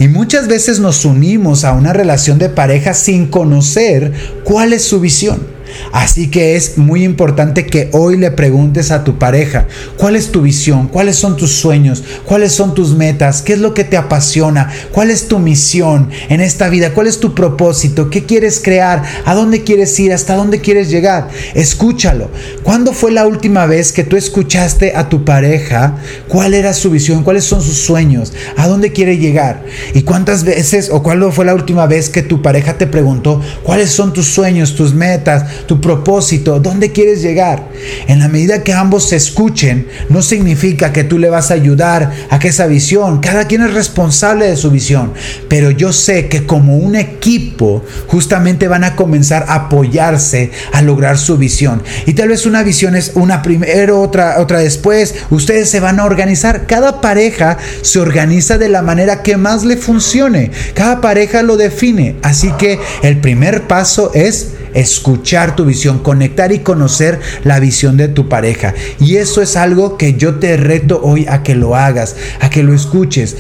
Y 0.01 0.09
muchas 0.09 0.49
veces 0.49 0.81
nos 0.81 1.05
unimos 1.05 1.65
a 1.65 1.73
una 1.73 1.93
relación 1.93 2.39
de 2.39 2.49
pareja 2.49 2.95
sin 2.95 3.27
conocer 3.27 4.13
cuál 4.45 4.73
es 4.73 4.85
su 4.85 5.01
visión. 5.01 5.58
Así 5.93 6.31
que 6.31 6.57
es 6.57 6.79
muy 6.79 7.05
importante 7.05 7.67
que 7.67 7.89
hoy 7.93 8.17
le 8.17 8.31
preguntes 8.31 8.91
a 8.91 9.05
tu 9.05 9.19
pareja, 9.19 9.67
¿cuál 9.97 10.17
es 10.17 10.31
tu 10.31 10.43
visión? 10.43 10.89
¿Cuáles 10.89 11.17
son 11.17 11.37
tus 11.37 11.53
sueños? 11.53 12.03
¿Cuáles 12.25 12.53
son 12.53 12.75
tus 12.75 12.95
metas? 12.95 13.43
¿Qué 13.43 13.55
es 13.55 13.59
lo 13.59 13.75
que 13.75 13.85
te 13.85 13.97
apasiona? 13.97 14.71
¿Cuál 14.93 15.11
es 15.11 15.29
tu 15.29 15.39
misión 15.39 16.11
en 16.29 16.41
esta 16.41 16.69
vida? 16.69 16.95
¿Cuál 16.95 17.07
es 17.07 17.21
tu 17.21 17.35
propósito? 17.35 18.11
¿Qué 18.11 18.25
quieres 18.25 18.61
crear? 18.63 19.03
¿A 19.25 19.35
dónde 19.35 19.65
quieres 19.65 19.99
ir? 20.01 20.13
¿Hasta 20.13 20.35
dónde 20.35 20.61
quieres 20.61 20.91
llegar? 20.91 21.29
Escúchalo. 21.55 22.31
¿Cuándo 22.63 22.93
fue 22.93 23.13
la 23.13 23.27
última 23.27 23.67
vez 23.67 23.93
que 23.93 24.05
tú 24.05 24.17
escuchaste 24.17 24.95
a 24.97 25.09
tu 25.09 25.25
pareja? 25.25 25.97
¿Cuál 26.29 26.55
era 26.55 26.73
su 26.73 26.91
visión? 26.91 27.23
¿Cuáles 27.23 27.45
son 27.45 27.63
sus 27.63 27.79
sueños? 27.79 28.33
¿A 28.57 28.69
dónde 28.69 28.93
quiere 28.93 29.19
llegar? 29.19 29.65
¿Y 29.95 30.03
cuántas 30.03 30.45
veces 30.45 30.91
o 30.91 31.03
cuándo 31.03 31.33
fue 31.33 31.45
la 31.45 31.55
última 31.55 31.87
vez 31.87 32.09
que 32.09 32.23
tu 32.23 32.43
pareja 32.43 32.79
te 32.79 32.87
preguntó 32.87 33.41
cuáles 33.63 33.91
son 33.91 34.13
tus 34.13 34.27
sueños, 34.27 34.75
tus 34.75 34.95
metas, 34.95 35.45
tu 35.67 35.81
propósito, 35.81 36.61
dónde 36.61 36.93
quieres 36.93 37.23
llegar. 37.23 37.69
En 38.07 38.21
la 38.21 38.29
medida 38.29 38.63
que 38.63 38.73
ambos 38.73 39.09
se 39.09 39.17
escuchen, 39.17 39.87
no 40.09 40.23
significa 40.23 40.93
que 40.93 41.05
tú 41.05 41.19
le 41.19 41.31
vas 41.31 41.51
a 41.51 41.55
ayudar 41.55 42.13
a 42.31 42.39
que 42.39 42.49
esa 42.49 42.67
visión, 42.67 43.21
cada 43.21 43.47
quien 43.47 43.63
es 43.63 43.75
responsable 43.75 44.47
de 44.47 44.57
su 44.57 44.71
visión, 44.71 45.13
pero 45.49 45.71
yo 45.71 45.93
sé 45.93 46.29
que 46.29 46.47
como 46.47 46.77
un 46.77 46.97
equipo 46.97 47.85
justamente 48.07 48.69
van 48.69 48.85
a 48.85 48.97
comenzar 48.97 49.45
a 49.49 49.55
apoyarse 49.55 50.51
a 50.73 50.83
lograr 50.83 51.19
su 51.19 51.37
visión. 51.37 51.83
Y 52.07 52.15
tal 52.15 52.29
vez 52.29 52.47
una 52.47 52.63
visión 52.63 52.97
es 52.97 53.13
una 53.15 53.43
primero, 53.43 54.01
otra, 54.01 54.41
otra 54.41 54.61
después, 54.61 55.15
ustedes 55.31 55.71
se 55.71 55.81
van 55.81 56.01
a 56.01 56.05
organizar. 56.05 56.67
Cada 56.67 57.01
pareja 57.01 57.59
se 57.83 57.99
organiza 57.99 58.59
de 58.59 58.69
la 58.69 58.83
manera 58.83 59.23
que 59.23 59.37
más 59.37 59.65
le 59.65 59.77
funcione. 59.77 60.51
Cada 60.75 61.01
pareja 61.01 61.43
lo 61.43 61.57
define. 61.57 62.17
Así 62.23 62.51
que 62.59 62.79
el 63.03 63.19
primer 63.19 63.67
paso 63.67 64.13
es 64.15 64.49
escuchar 64.75 65.57
tu 65.57 65.65
visión, 65.65 65.99
conectar 65.99 66.53
y 66.53 66.61
conocer 66.61 67.21
la 67.45 67.61
visión 67.61 67.97
de 67.97 68.09
tu 68.09 68.29
pareja. 68.29 68.75
Y 69.01 69.17
eso 69.17 69.43
es 69.43 69.57
algo 69.57 69.97
que 69.97 70.15
yo 70.15 70.37
te 70.37 70.57
reto 70.57 71.01
hoy 71.03 71.27
a 71.29 71.43
que 71.43 71.55
lo 71.55 71.77
hagas, 71.77 72.17
a 72.41 72.51
que 72.51 72.63
lo 72.63 72.75
escuches. 72.75 73.37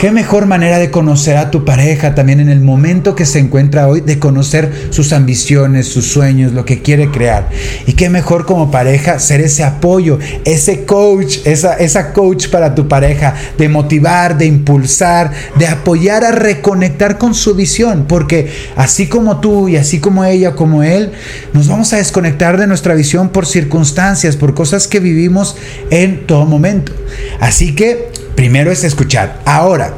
Qué 0.00 0.10
mejor 0.10 0.46
manera 0.46 0.78
de 0.78 0.90
conocer 0.90 1.36
a 1.36 1.50
tu 1.50 1.66
pareja 1.66 2.14
también 2.14 2.40
en 2.40 2.48
el 2.48 2.62
momento 2.62 3.14
que 3.14 3.26
se 3.26 3.38
encuentra 3.38 3.86
hoy, 3.86 4.00
de 4.00 4.18
conocer 4.18 4.72
sus 4.88 5.12
ambiciones, 5.12 5.88
sus 5.88 6.06
sueños, 6.06 6.52
lo 6.52 6.64
que 6.64 6.80
quiere 6.80 7.10
crear. 7.10 7.50
Y 7.86 7.92
qué 7.92 8.08
mejor 8.08 8.46
como 8.46 8.70
pareja 8.70 9.18
ser 9.18 9.42
ese 9.42 9.62
apoyo, 9.62 10.18
ese 10.46 10.86
coach, 10.86 11.40
esa, 11.44 11.74
esa 11.74 12.14
coach 12.14 12.48
para 12.48 12.74
tu 12.74 12.88
pareja, 12.88 13.34
de 13.58 13.68
motivar, 13.68 14.38
de 14.38 14.46
impulsar, 14.46 15.32
de 15.56 15.66
apoyar 15.66 16.24
a 16.24 16.32
reconectar 16.32 17.18
con 17.18 17.34
su 17.34 17.54
visión. 17.54 18.06
Porque 18.08 18.50
así 18.76 19.06
como 19.06 19.40
tú 19.40 19.68
y 19.68 19.76
así 19.76 20.00
como 20.00 20.24
ella, 20.24 20.52
como 20.52 20.82
él, 20.82 21.12
nos 21.52 21.68
vamos 21.68 21.92
a 21.92 21.98
desconectar 21.98 22.56
de 22.56 22.66
nuestra 22.66 22.94
visión 22.94 23.28
por 23.28 23.44
circunstancias, 23.44 24.36
por 24.36 24.54
cosas 24.54 24.88
que 24.88 24.98
vivimos 24.98 25.56
en 25.90 26.26
todo 26.26 26.46
momento. 26.46 26.90
Así 27.38 27.74
que 27.74 28.08
Primero 28.40 28.72
es 28.72 28.84
escuchar. 28.84 29.42
Ahora, 29.44 29.92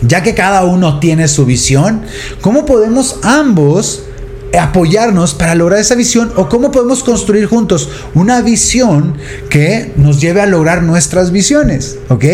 ya 0.00 0.22
que 0.22 0.34
cada 0.34 0.64
uno 0.64 1.00
tiene 1.00 1.28
su 1.28 1.44
visión, 1.44 2.00
¿cómo 2.40 2.64
podemos 2.64 3.18
ambos 3.22 4.04
apoyarnos 4.56 5.34
para 5.34 5.54
lograr 5.54 5.80
esa 5.80 5.94
visión 5.94 6.32
o 6.36 6.48
cómo 6.48 6.70
podemos 6.70 7.02
construir 7.02 7.46
juntos 7.46 7.88
una 8.14 8.40
visión 8.40 9.16
que 9.50 9.92
nos 9.96 10.20
lleve 10.20 10.40
a 10.40 10.46
lograr 10.46 10.82
nuestras 10.82 11.32
visiones, 11.32 11.98
¿ok? 12.08 12.24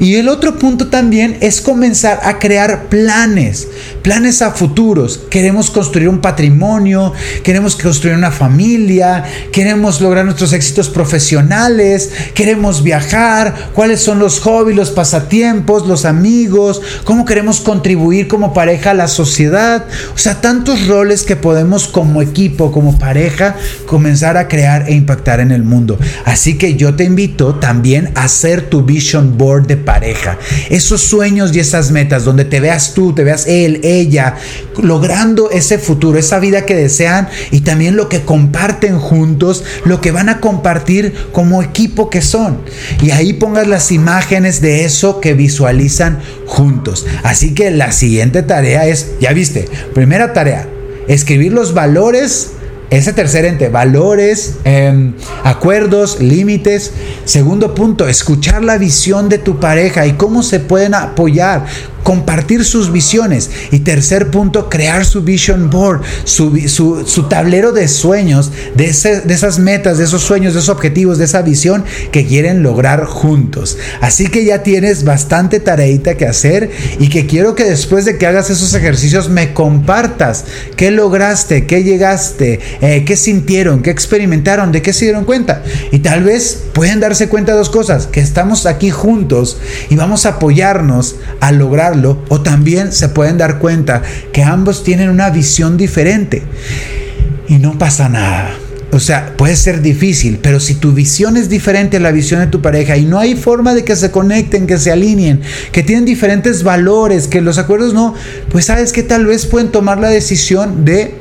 Y 0.00 0.16
el 0.16 0.28
otro 0.28 0.58
punto 0.58 0.88
también 0.88 1.38
es 1.40 1.60
comenzar 1.60 2.20
a 2.22 2.38
crear 2.38 2.88
planes, 2.88 3.68
planes 4.02 4.42
a 4.42 4.52
futuros. 4.52 5.20
Queremos 5.30 5.70
construir 5.70 6.08
un 6.08 6.20
patrimonio, 6.20 7.12
queremos 7.42 7.76
construir 7.76 8.16
una 8.16 8.30
familia, 8.30 9.24
queremos 9.52 10.00
lograr 10.00 10.24
nuestros 10.24 10.52
éxitos 10.52 10.88
profesionales, 10.88 12.10
queremos 12.34 12.82
viajar, 12.82 13.70
cuáles 13.74 14.00
son 14.00 14.18
los 14.18 14.40
hobbies, 14.40 14.76
los 14.76 14.90
pasatiempos, 14.90 15.86
los 15.86 16.04
amigos, 16.04 16.80
cómo 17.04 17.24
queremos 17.24 17.60
contribuir 17.60 18.28
como 18.28 18.52
pareja 18.52 18.90
a 18.90 18.94
la 18.94 19.08
sociedad, 19.08 19.86
o 20.14 20.18
sea, 20.18 20.40
tantos 20.40 20.86
roles 20.86 21.22
que 21.22 21.36
podemos 21.36 21.51
como 21.92 22.22
equipo, 22.22 22.72
como 22.72 22.98
pareja, 22.98 23.56
comenzar 23.86 24.36
a 24.36 24.48
crear 24.48 24.88
e 24.88 24.94
impactar 24.94 25.40
en 25.40 25.50
el 25.50 25.62
mundo. 25.62 25.98
Así 26.24 26.58
que 26.58 26.76
yo 26.76 26.94
te 26.94 27.04
invito 27.04 27.56
también 27.56 28.10
a 28.14 28.24
hacer 28.24 28.68
tu 28.68 28.82
vision 28.82 29.36
board 29.36 29.66
de 29.66 29.76
pareja. 29.76 30.38
Esos 30.70 31.02
sueños 31.02 31.54
y 31.54 31.60
esas 31.60 31.90
metas 31.90 32.24
donde 32.24 32.44
te 32.44 32.60
veas 32.60 32.94
tú, 32.94 33.12
te 33.12 33.24
veas 33.24 33.46
él, 33.46 33.80
ella, 33.82 34.36
logrando 34.82 35.50
ese 35.50 35.78
futuro, 35.78 36.18
esa 36.18 36.38
vida 36.38 36.66
que 36.66 36.74
desean 36.74 37.28
y 37.50 37.60
también 37.60 37.96
lo 37.96 38.08
que 38.08 38.22
comparten 38.22 38.98
juntos, 38.98 39.64
lo 39.84 40.00
que 40.00 40.10
van 40.10 40.28
a 40.28 40.40
compartir 40.40 41.14
como 41.32 41.62
equipo 41.62 42.10
que 42.10 42.22
son. 42.22 42.58
Y 43.02 43.10
ahí 43.10 43.32
pongas 43.32 43.66
las 43.66 43.92
imágenes 43.92 44.60
de 44.60 44.84
eso 44.84 45.20
que 45.20 45.34
visualizan 45.34 46.20
juntos. 46.46 47.06
Así 47.22 47.54
que 47.54 47.70
la 47.70 47.92
siguiente 47.92 48.42
tarea 48.42 48.86
es, 48.86 49.12
ya 49.20 49.32
viste, 49.32 49.68
primera 49.94 50.32
tarea, 50.32 50.68
escribir 51.08 51.52
los 51.52 51.74
valores 51.74 52.52
ese 52.92 53.14
tercer 53.14 53.46
ente, 53.46 53.70
valores, 53.70 54.56
em, 54.64 55.14
acuerdos, 55.44 56.20
límites. 56.20 56.92
Segundo 57.24 57.74
punto, 57.74 58.06
escuchar 58.06 58.62
la 58.62 58.76
visión 58.76 59.30
de 59.30 59.38
tu 59.38 59.58
pareja 59.58 60.06
y 60.06 60.12
cómo 60.12 60.42
se 60.42 60.60
pueden 60.60 60.92
apoyar. 60.94 61.64
Compartir 62.02 62.64
sus 62.64 62.92
visiones. 62.92 63.50
Y 63.70 63.80
tercer 63.80 64.30
punto, 64.30 64.68
crear 64.68 65.04
su 65.04 65.22
vision 65.22 65.70
board, 65.70 66.02
su, 66.24 67.26
tablero 67.28 67.72
de 67.72 67.88
sueños, 67.88 68.52
de, 68.74 68.84
de 68.84 69.34
esas 69.34 69.58
metas, 69.58 69.98
de 69.98 70.04
esos 70.04 70.22
sueños, 70.22 70.54
de 70.54 70.60
esos 70.60 70.68
objetivos, 70.68 71.18
de 71.18 71.24
esa 71.24 71.42
visión 71.42 71.84
que 72.10 72.26
quieren 72.26 72.62
lograr 72.62 73.04
juntos. 73.04 73.78
Así 74.00 74.26
que 74.26 74.44
ya 74.44 74.62
tienes 74.62 75.04
bastante 75.04 75.60
tareita 75.60 76.16
que 76.16 76.26
hacer 76.26 76.70
y 76.98 77.08
que 77.08 77.26
quiero 77.26 77.54
que 77.54 77.64
después 77.64 78.04
de 78.04 78.18
que 78.18 78.26
hagas 78.26 78.50
esos 78.50 78.74
ejercicios 78.74 79.28
me 79.28 79.52
compartas 79.54 80.44
qué 80.76 80.90
lograste, 80.90 81.66
qué 81.66 81.82
llegaste, 81.82 82.60
eh, 82.80 83.04
qué 83.04 83.16
sintieron, 83.16 83.82
qué 83.82 83.90
experimentaron, 83.90 84.72
de 84.72 84.82
qué 84.82 84.92
se 84.92 85.06
dieron 85.06 85.24
cuenta. 85.24 85.62
Y 85.90 86.00
tal 86.00 86.24
vez 86.24 86.62
pueden 86.72 87.00
darse 87.00 87.28
cuenta 87.28 87.52
de 87.52 87.58
dos 87.58 87.70
cosas, 87.70 88.06
que 88.06 88.20
estamos 88.20 88.66
aquí 88.66 88.90
juntos 88.90 89.58
y 89.90 89.96
vamos 89.96 90.26
a 90.26 90.30
apoyarnos 90.30 91.16
a 91.40 91.52
o 92.28 92.40
también 92.40 92.92
se 92.92 93.08
pueden 93.08 93.38
dar 93.38 93.58
cuenta 93.58 94.02
que 94.32 94.42
ambos 94.42 94.84
tienen 94.84 95.10
una 95.10 95.30
visión 95.30 95.76
diferente 95.76 96.42
y 97.48 97.58
no 97.58 97.78
pasa 97.78 98.08
nada. 98.08 98.50
O 98.92 99.00
sea, 99.00 99.38
puede 99.38 99.56
ser 99.56 99.80
difícil, 99.80 100.38
pero 100.42 100.60
si 100.60 100.74
tu 100.74 100.92
visión 100.92 101.38
es 101.38 101.48
diferente 101.48 101.96
a 101.96 102.00
la 102.00 102.12
visión 102.12 102.40
de 102.40 102.46
tu 102.48 102.60
pareja 102.60 102.98
y 102.98 103.06
no 103.06 103.18
hay 103.18 103.34
forma 103.34 103.74
de 103.74 103.84
que 103.84 103.96
se 103.96 104.10
conecten, 104.10 104.66
que 104.66 104.76
se 104.76 104.92
alineen, 104.92 105.40
que 105.72 105.82
tienen 105.82 106.04
diferentes 106.04 106.62
valores, 106.62 107.26
que 107.26 107.40
los 107.40 107.56
acuerdos 107.56 107.94
no, 107.94 108.14
pues 108.50 108.66
sabes 108.66 108.92
que 108.92 109.02
tal 109.02 109.24
vez 109.24 109.46
pueden 109.46 109.70
tomar 109.70 109.98
la 109.98 110.10
decisión 110.10 110.84
de 110.84 111.14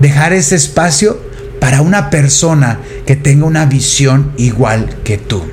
dejar 0.00 0.32
ese 0.32 0.56
espacio 0.56 1.20
para 1.60 1.80
una 1.80 2.10
persona 2.10 2.80
que 3.06 3.14
tenga 3.14 3.46
una 3.46 3.66
visión 3.66 4.32
igual 4.36 4.96
que 5.04 5.16
tú. 5.16 5.44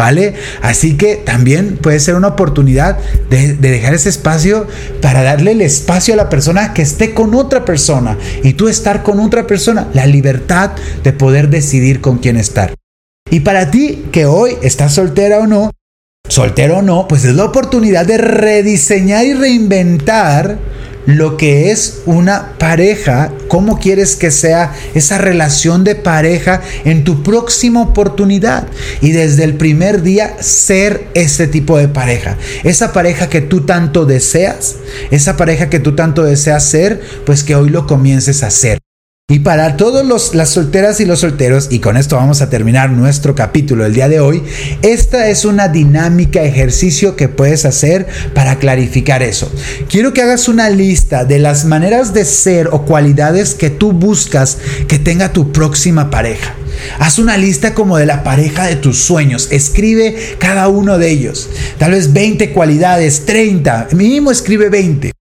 ¿Vale? 0.00 0.32
Así 0.62 0.96
que 0.96 1.16
también 1.16 1.76
puede 1.76 2.00
ser 2.00 2.14
una 2.14 2.28
oportunidad 2.28 2.96
de, 3.28 3.52
dejar 3.52 3.92
ese 3.92 4.08
espacio 4.08 4.66
para 5.02 5.22
darle 5.22 5.52
el 5.52 5.60
espacio 5.60 6.14
a 6.14 6.16
la 6.16 6.30
persona 6.30 6.72
que 6.72 6.80
esté 6.80 7.12
con 7.12 7.34
otra 7.34 7.66
persona 7.66 8.16
y 8.42 8.54
tú 8.54 8.68
estar 8.68 9.02
con 9.02 9.20
otra 9.20 9.46
persona, 9.46 9.88
la 9.92 10.06
libertad 10.06 10.70
de 11.04 11.12
poder 11.12 11.50
decidir 11.50 12.00
con 12.00 12.16
quién 12.16 12.38
estar. 12.38 12.72
Y 13.30 13.40
para 13.40 13.70
ti 13.70 14.06
que 14.10 14.24
hoy 14.24 14.56
estás 14.62 14.94
soltera 14.94 15.40
o 15.40 15.46
no, 15.46 15.70
soltero 16.26 16.78
o 16.78 16.82
no, 16.82 17.06
pues 17.06 17.26
es 17.26 17.34
la 17.34 17.44
oportunidad 17.44 18.06
de 18.06 18.16
rediseñar 18.16 19.26
y 19.26 19.34
reinventar 19.34 20.56
lo 21.06 21.36
que 21.36 21.70
es 21.70 22.02
una 22.06 22.58
pareja, 22.58 23.32
cómo 23.48 23.78
quieres 23.78 24.16
que 24.16 24.30
sea 24.30 24.72
esa 24.94 25.18
relación 25.18 25.84
de 25.84 25.94
pareja 25.94 26.62
en 26.84 27.04
tu 27.04 27.22
próxima 27.22 27.82
oportunidad. 27.82 28.66
Y 29.00 29.12
desde 29.12 29.44
el 29.44 29.54
primer 29.54 30.02
día 30.02 30.36
ser 30.40 31.06
ese 31.14 31.46
tipo 31.46 31.78
de 31.78 31.88
pareja. 31.88 32.36
Esa 32.64 32.92
pareja 32.92 33.28
que 33.28 33.40
tú 33.40 33.62
tanto 33.62 34.06
deseas, 34.06 34.76
esa 35.10 35.36
pareja 35.36 35.70
que 35.70 35.80
tú 35.80 35.94
tanto 35.94 36.22
deseas 36.22 36.64
ser, 36.64 37.00
pues 37.24 37.44
que 37.44 37.54
hoy 37.54 37.70
lo 37.70 37.86
comiences 37.86 38.42
a 38.42 38.50
ser. 38.50 38.78
Y 39.30 39.38
para 39.38 39.76
todos 39.76 40.34
las 40.34 40.48
solteras 40.50 40.98
y 40.98 41.04
los 41.04 41.20
solteros, 41.20 41.68
y 41.70 41.78
con 41.78 41.96
esto 41.96 42.16
vamos 42.16 42.42
a 42.42 42.50
terminar 42.50 42.90
nuestro 42.90 43.36
capítulo 43.36 43.86
el 43.86 43.94
día 43.94 44.08
de 44.08 44.18
hoy, 44.18 44.42
esta 44.82 45.28
es 45.28 45.44
una 45.44 45.68
dinámica 45.68 46.42
ejercicio 46.42 47.14
que 47.14 47.28
puedes 47.28 47.64
hacer 47.64 48.08
para 48.34 48.58
clarificar 48.58 49.22
eso. 49.22 49.48
Quiero 49.88 50.12
que 50.12 50.22
hagas 50.22 50.48
una 50.48 50.68
lista 50.68 51.24
de 51.24 51.38
las 51.38 51.64
maneras 51.64 52.12
de 52.12 52.24
ser 52.24 52.70
o 52.72 52.84
cualidades 52.84 53.54
que 53.54 53.70
tú 53.70 53.92
buscas 53.92 54.58
que 54.88 54.98
tenga 54.98 55.32
tu 55.32 55.52
próxima 55.52 56.10
pareja. 56.10 56.56
Haz 56.98 57.20
una 57.20 57.36
lista 57.36 57.72
como 57.72 57.98
de 57.98 58.06
la 58.06 58.24
pareja 58.24 58.66
de 58.66 58.74
tus 58.74 58.98
sueños. 58.98 59.46
Escribe 59.52 60.16
cada 60.40 60.66
uno 60.66 60.98
de 60.98 61.08
ellos. 61.08 61.48
Tal 61.78 61.92
vez 61.92 62.12
20 62.12 62.50
cualidades, 62.50 63.26
30. 63.26 63.90
Mínimo 63.92 64.32
escribe 64.32 64.70
20. 64.70 65.12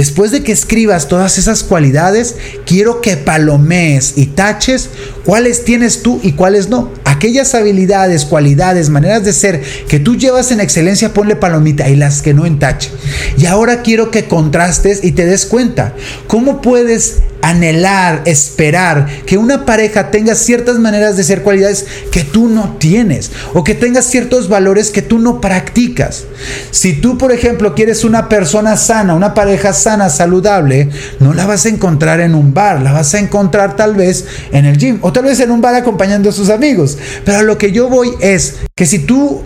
Después 0.00 0.30
de 0.30 0.42
que 0.42 0.52
escribas 0.52 1.08
todas 1.08 1.36
esas 1.36 1.62
cualidades, 1.62 2.36
quiero 2.64 3.02
que 3.02 3.18
palomees 3.18 4.14
y 4.16 4.28
taches 4.28 4.88
cuáles 5.26 5.66
tienes 5.66 6.02
tú 6.02 6.20
y 6.22 6.32
cuáles 6.32 6.70
no. 6.70 6.90
Aquellas 7.04 7.54
habilidades, 7.54 8.24
cualidades, 8.24 8.88
maneras 8.88 9.26
de 9.26 9.34
ser 9.34 9.60
que 9.88 10.00
tú 10.00 10.16
llevas 10.16 10.52
en 10.52 10.60
excelencia, 10.60 11.12
ponle 11.12 11.36
palomita 11.36 11.86
y 11.90 11.96
las 11.96 12.22
que 12.22 12.32
no 12.32 12.46
en 12.46 12.58
tache. 12.58 12.88
Y 13.36 13.44
ahora 13.44 13.82
quiero 13.82 14.10
que 14.10 14.24
contrastes 14.24 15.04
y 15.04 15.12
te 15.12 15.26
des 15.26 15.44
cuenta 15.44 15.94
cómo 16.26 16.62
puedes 16.62 17.16
anhelar, 17.42 18.22
esperar 18.26 19.06
que 19.26 19.38
una 19.38 19.64
pareja 19.64 20.10
tenga 20.10 20.34
ciertas 20.34 20.78
maneras 20.78 21.16
de 21.16 21.24
ser 21.24 21.42
cualidades 21.42 21.86
que 22.10 22.24
tú 22.24 22.48
no 22.48 22.76
tienes 22.78 23.30
o 23.54 23.64
que 23.64 23.74
tenga 23.74 24.02
ciertos 24.02 24.48
valores 24.48 24.90
que 24.90 25.02
tú 25.02 25.18
no 25.18 25.40
practicas. 25.40 26.24
Si 26.70 26.94
tú, 26.94 27.18
por 27.18 27.32
ejemplo, 27.32 27.74
quieres 27.74 28.04
una 28.04 28.28
persona 28.28 28.76
sana, 28.76 29.14
una 29.14 29.34
pareja 29.34 29.72
sana, 29.72 30.08
saludable, 30.08 30.90
no 31.18 31.34
la 31.34 31.46
vas 31.46 31.66
a 31.66 31.70
encontrar 31.70 32.20
en 32.20 32.34
un 32.34 32.54
bar, 32.54 32.82
la 32.82 32.92
vas 32.92 33.14
a 33.14 33.18
encontrar 33.18 33.76
tal 33.76 33.94
vez 33.94 34.24
en 34.52 34.64
el 34.66 34.76
gym 34.76 34.98
o 35.02 35.12
tal 35.12 35.24
vez 35.24 35.40
en 35.40 35.50
un 35.50 35.60
bar 35.60 35.74
acompañando 35.74 36.30
a 36.30 36.32
sus 36.32 36.50
amigos. 36.50 36.98
Pero 37.24 37.42
lo 37.42 37.58
que 37.58 37.72
yo 37.72 37.88
voy 37.88 38.10
es 38.20 38.56
que 38.74 38.86
si 38.86 39.00
tú 39.00 39.42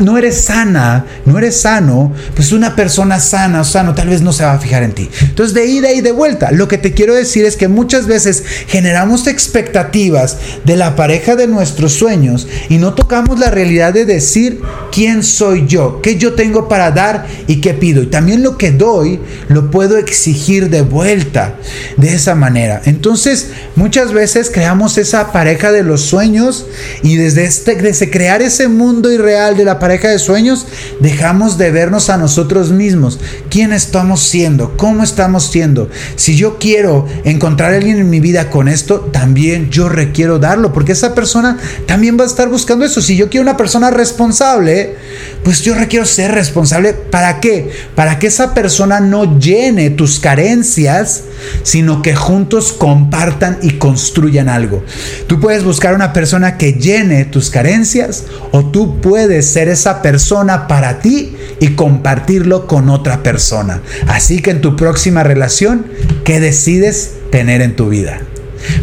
no 0.00 0.18
eres 0.18 0.42
sana, 0.42 1.06
no 1.24 1.38
eres 1.38 1.60
sano, 1.60 2.12
pues 2.34 2.52
una 2.52 2.76
persona 2.76 3.20
sana 3.20 3.60
o 3.60 3.64
sano 3.64 3.94
tal 3.94 4.08
vez 4.08 4.22
no 4.22 4.32
se 4.32 4.44
va 4.44 4.54
a 4.54 4.58
fijar 4.58 4.82
en 4.82 4.92
ti. 4.92 5.08
Entonces, 5.22 5.54
de 5.54 5.66
ida 5.66 5.92
y 5.92 6.00
de 6.00 6.12
vuelta, 6.12 6.50
lo 6.50 6.68
que 6.68 6.78
te 6.78 6.92
quiero 6.92 7.14
decir 7.14 7.44
es 7.44 7.56
que 7.56 7.68
muchas 7.68 8.06
veces 8.06 8.44
generamos 8.66 9.26
expectativas 9.26 10.36
de 10.64 10.76
la 10.76 10.96
pareja 10.96 11.36
de 11.36 11.46
nuestros 11.46 11.92
sueños 11.92 12.46
y 12.68 12.78
no 12.78 12.94
tocamos 12.94 13.38
la 13.38 13.50
realidad 13.50 13.92
de 13.92 14.04
decir 14.04 14.60
quién 14.92 15.22
soy 15.22 15.66
yo, 15.66 16.00
qué 16.02 16.16
yo 16.16 16.34
tengo 16.34 16.68
para 16.68 16.90
dar 16.90 17.26
y 17.46 17.60
qué 17.60 17.74
pido. 17.74 18.02
Y 18.02 18.06
también 18.06 18.42
lo 18.42 18.58
que 18.58 18.72
doy 18.72 19.20
lo 19.48 19.70
puedo 19.70 19.96
exigir 19.96 20.70
de 20.70 20.82
vuelta 20.82 21.56
de 21.96 22.14
esa 22.14 22.34
manera. 22.34 22.82
Entonces, 22.84 23.48
muchas 23.76 24.12
veces 24.12 24.50
creamos 24.52 24.98
esa 24.98 25.32
pareja 25.32 25.72
de 25.72 25.82
los 25.82 26.02
sueños 26.02 26.66
y 27.02 27.16
desde, 27.16 27.44
este, 27.44 27.76
desde 27.76 28.10
crear 28.10 28.42
ese 28.42 28.68
mundo 28.68 29.12
irreal 29.12 29.56
de 29.56 29.64
la 29.68 29.78
pareja 29.78 30.08
de 30.08 30.18
sueños, 30.18 30.66
dejamos 31.00 31.58
de 31.58 31.70
vernos 31.70 32.10
a 32.10 32.16
nosotros 32.16 32.70
mismos. 32.70 33.20
¿Quién 33.50 33.72
estamos 33.72 34.22
siendo? 34.22 34.76
¿Cómo 34.76 35.04
estamos 35.04 35.44
siendo? 35.44 35.90
Si 36.16 36.36
yo 36.36 36.58
quiero 36.58 37.06
encontrar 37.24 37.72
a 37.72 37.76
alguien 37.76 37.98
en 37.98 38.10
mi 38.10 38.18
vida 38.18 38.48
con 38.50 38.66
esto, 38.66 39.10
también 39.12 39.70
yo 39.70 39.88
requiero 39.88 40.38
darlo, 40.38 40.72
porque 40.72 40.92
esa 40.92 41.14
persona 41.14 41.58
también 41.86 42.18
va 42.18 42.24
a 42.24 42.26
estar 42.26 42.48
buscando 42.48 42.84
eso. 42.84 43.02
Si 43.02 43.16
yo 43.16 43.28
quiero 43.28 43.42
una 43.42 43.58
persona 43.58 43.90
responsable, 43.90 44.96
pues 45.44 45.62
yo 45.62 45.74
requiero 45.74 46.06
ser 46.06 46.32
responsable. 46.32 46.94
¿Para 46.94 47.40
qué? 47.40 47.70
Para 47.94 48.18
que 48.18 48.28
esa 48.28 48.54
persona 48.54 49.00
no 49.00 49.38
llene 49.38 49.90
tus 49.90 50.18
carencias, 50.18 51.24
sino 51.62 52.02
que 52.02 52.14
juntos 52.14 52.72
compartan 52.72 53.58
y 53.62 53.72
construyan 53.72 54.48
algo. 54.48 54.82
Tú 55.26 55.40
puedes 55.40 55.62
buscar 55.62 55.94
una 55.94 56.12
persona 56.12 56.56
que 56.56 56.72
llene 56.72 57.26
tus 57.26 57.50
carencias 57.50 58.24
o 58.52 58.64
tú 58.64 59.00
puedes 59.00 59.46
esa 59.66 60.02
persona 60.02 60.68
para 60.68 61.00
ti 61.00 61.34
y 61.58 61.70
compartirlo 61.70 62.68
con 62.68 62.88
otra 62.88 63.24
persona. 63.24 63.82
Así 64.06 64.40
que 64.40 64.52
en 64.52 64.60
tu 64.60 64.76
próxima 64.76 65.24
relación, 65.24 65.86
¿qué 66.22 66.38
decides 66.38 67.14
tener 67.32 67.60
en 67.62 67.74
tu 67.74 67.88
vida? 67.88 68.20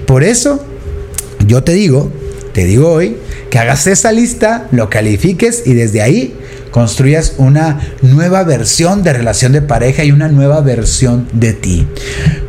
Por 0.05 0.25
eso, 0.25 0.61
yo 1.47 1.63
te 1.63 1.71
digo, 1.71 2.11
te 2.51 2.65
digo 2.65 2.89
hoy, 2.89 3.15
que 3.49 3.59
hagas 3.59 3.87
esa 3.87 4.11
lista, 4.11 4.67
lo 4.71 4.89
califiques 4.89 5.63
y 5.65 5.73
desde 5.75 6.01
ahí 6.01 6.35
construyas 6.75 7.35
una 7.37 7.79
nueva 8.01 8.43
versión 8.43 9.01
de 9.01 9.13
relación 9.13 9.53
de 9.53 9.61
pareja 9.61 10.03
y 10.03 10.11
una 10.11 10.27
nueva 10.27 10.59
versión 10.59 11.25
de 11.31 11.53
ti. 11.53 11.87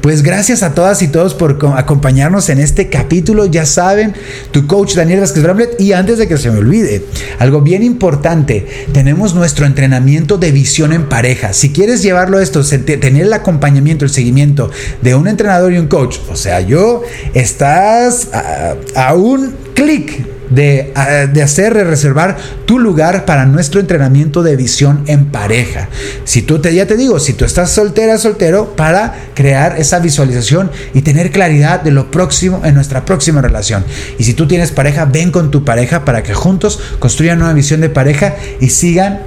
Pues 0.00 0.24
gracias 0.24 0.64
a 0.64 0.74
todas 0.74 1.00
y 1.02 1.06
todos 1.06 1.32
por 1.34 1.56
acompañarnos 1.76 2.48
en 2.48 2.58
este 2.58 2.88
capítulo. 2.88 3.46
Ya 3.46 3.64
saben, 3.66 4.14
tu 4.50 4.66
coach 4.66 4.96
Daniel 4.96 5.20
Vázquez 5.20 5.44
Bramlett. 5.44 5.80
Y 5.80 5.92
antes 5.92 6.18
de 6.18 6.26
que 6.26 6.38
se 6.38 6.50
me 6.50 6.58
olvide, 6.58 7.04
algo 7.38 7.60
bien 7.60 7.84
importante, 7.84 8.66
tenemos 8.92 9.32
nuestro 9.32 9.64
entrenamiento 9.64 10.38
de 10.38 10.50
visión 10.50 10.92
en 10.92 11.08
pareja. 11.08 11.52
Si 11.52 11.70
quieres 11.70 12.02
llevarlo 12.02 12.38
a 12.38 12.42
esto, 12.42 12.64
tener 12.64 13.22
el 13.22 13.32
acompañamiento, 13.32 14.04
el 14.04 14.10
seguimiento 14.10 14.72
de 15.02 15.14
un 15.14 15.28
entrenador 15.28 15.72
y 15.72 15.78
un 15.78 15.86
coach, 15.86 16.16
o 16.28 16.34
sea, 16.34 16.60
yo, 16.62 17.04
estás 17.32 18.30
a, 18.32 18.74
a 18.96 19.14
un 19.14 19.54
clic 19.74 20.35
de, 20.50 20.92
de, 21.32 21.42
hacer, 21.42 21.74
reservar 21.74 22.36
tu 22.64 22.78
lugar 22.78 23.24
para 23.24 23.46
nuestro 23.46 23.80
entrenamiento 23.80 24.42
de 24.42 24.56
visión 24.56 25.02
en 25.06 25.26
pareja. 25.26 25.88
Si 26.24 26.42
tú 26.42 26.60
te, 26.60 26.74
ya 26.74 26.86
te 26.86 26.96
digo, 26.96 27.18
si 27.20 27.32
tú 27.32 27.44
estás 27.44 27.70
soltera, 27.70 28.18
soltero, 28.18 28.76
para 28.76 29.14
crear 29.34 29.78
esa 29.78 29.98
visualización 29.98 30.70
y 30.94 31.02
tener 31.02 31.30
claridad 31.30 31.80
de 31.80 31.90
lo 31.90 32.10
próximo 32.10 32.62
en 32.64 32.74
nuestra 32.74 33.04
próxima 33.04 33.40
relación. 33.42 33.84
Y 34.18 34.24
si 34.24 34.34
tú 34.34 34.46
tienes 34.46 34.72
pareja, 34.72 35.04
ven 35.04 35.30
con 35.30 35.50
tu 35.50 35.64
pareja 35.64 36.04
para 36.04 36.22
que 36.22 36.34
juntos 36.34 36.80
construyan 36.98 37.42
una 37.42 37.52
visión 37.52 37.80
de 37.80 37.90
pareja 37.90 38.36
y 38.60 38.68
sigan 38.68 39.20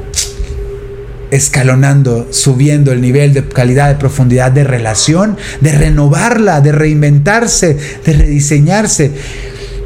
escalonando, 1.32 2.28
subiendo 2.32 2.92
el 2.92 3.02
nivel 3.02 3.34
de 3.34 3.48
calidad, 3.48 3.90
de 3.90 3.96
profundidad 3.96 4.52
de 4.52 4.64
relación, 4.64 5.38
de 5.62 5.72
renovarla, 5.72 6.62
de 6.62 6.72
reinventarse, 6.72 7.78
de 8.06 8.14
rediseñarse. 8.14 9.12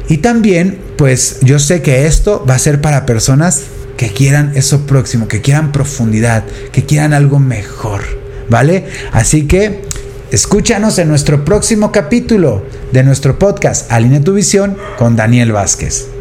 Y 0.08 0.18
también, 0.18 0.78
pues 0.96 1.38
yo 1.40 1.58
sé 1.58 1.82
que 1.82 2.06
esto 2.06 2.44
va 2.48 2.54
a 2.54 2.58
ser 2.58 2.80
para 2.80 3.06
personas 3.06 3.62
que 3.96 4.08
quieran 4.08 4.52
eso 4.54 4.86
próximo, 4.86 5.28
que 5.28 5.40
quieran 5.40 5.72
profundidad, 5.72 6.44
que 6.72 6.84
quieran 6.84 7.12
algo 7.14 7.38
mejor, 7.38 8.02
¿vale? 8.48 8.86
Así 9.12 9.46
que 9.46 9.82
escúchanos 10.30 10.98
en 10.98 11.08
nuestro 11.08 11.44
próximo 11.44 11.92
capítulo 11.92 12.64
de 12.92 13.02
nuestro 13.02 13.38
podcast 13.38 13.90
Alinea 13.90 14.20
tu 14.20 14.34
visión 14.34 14.76
con 14.98 15.16
Daniel 15.16 15.52
Vázquez. 15.52 16.13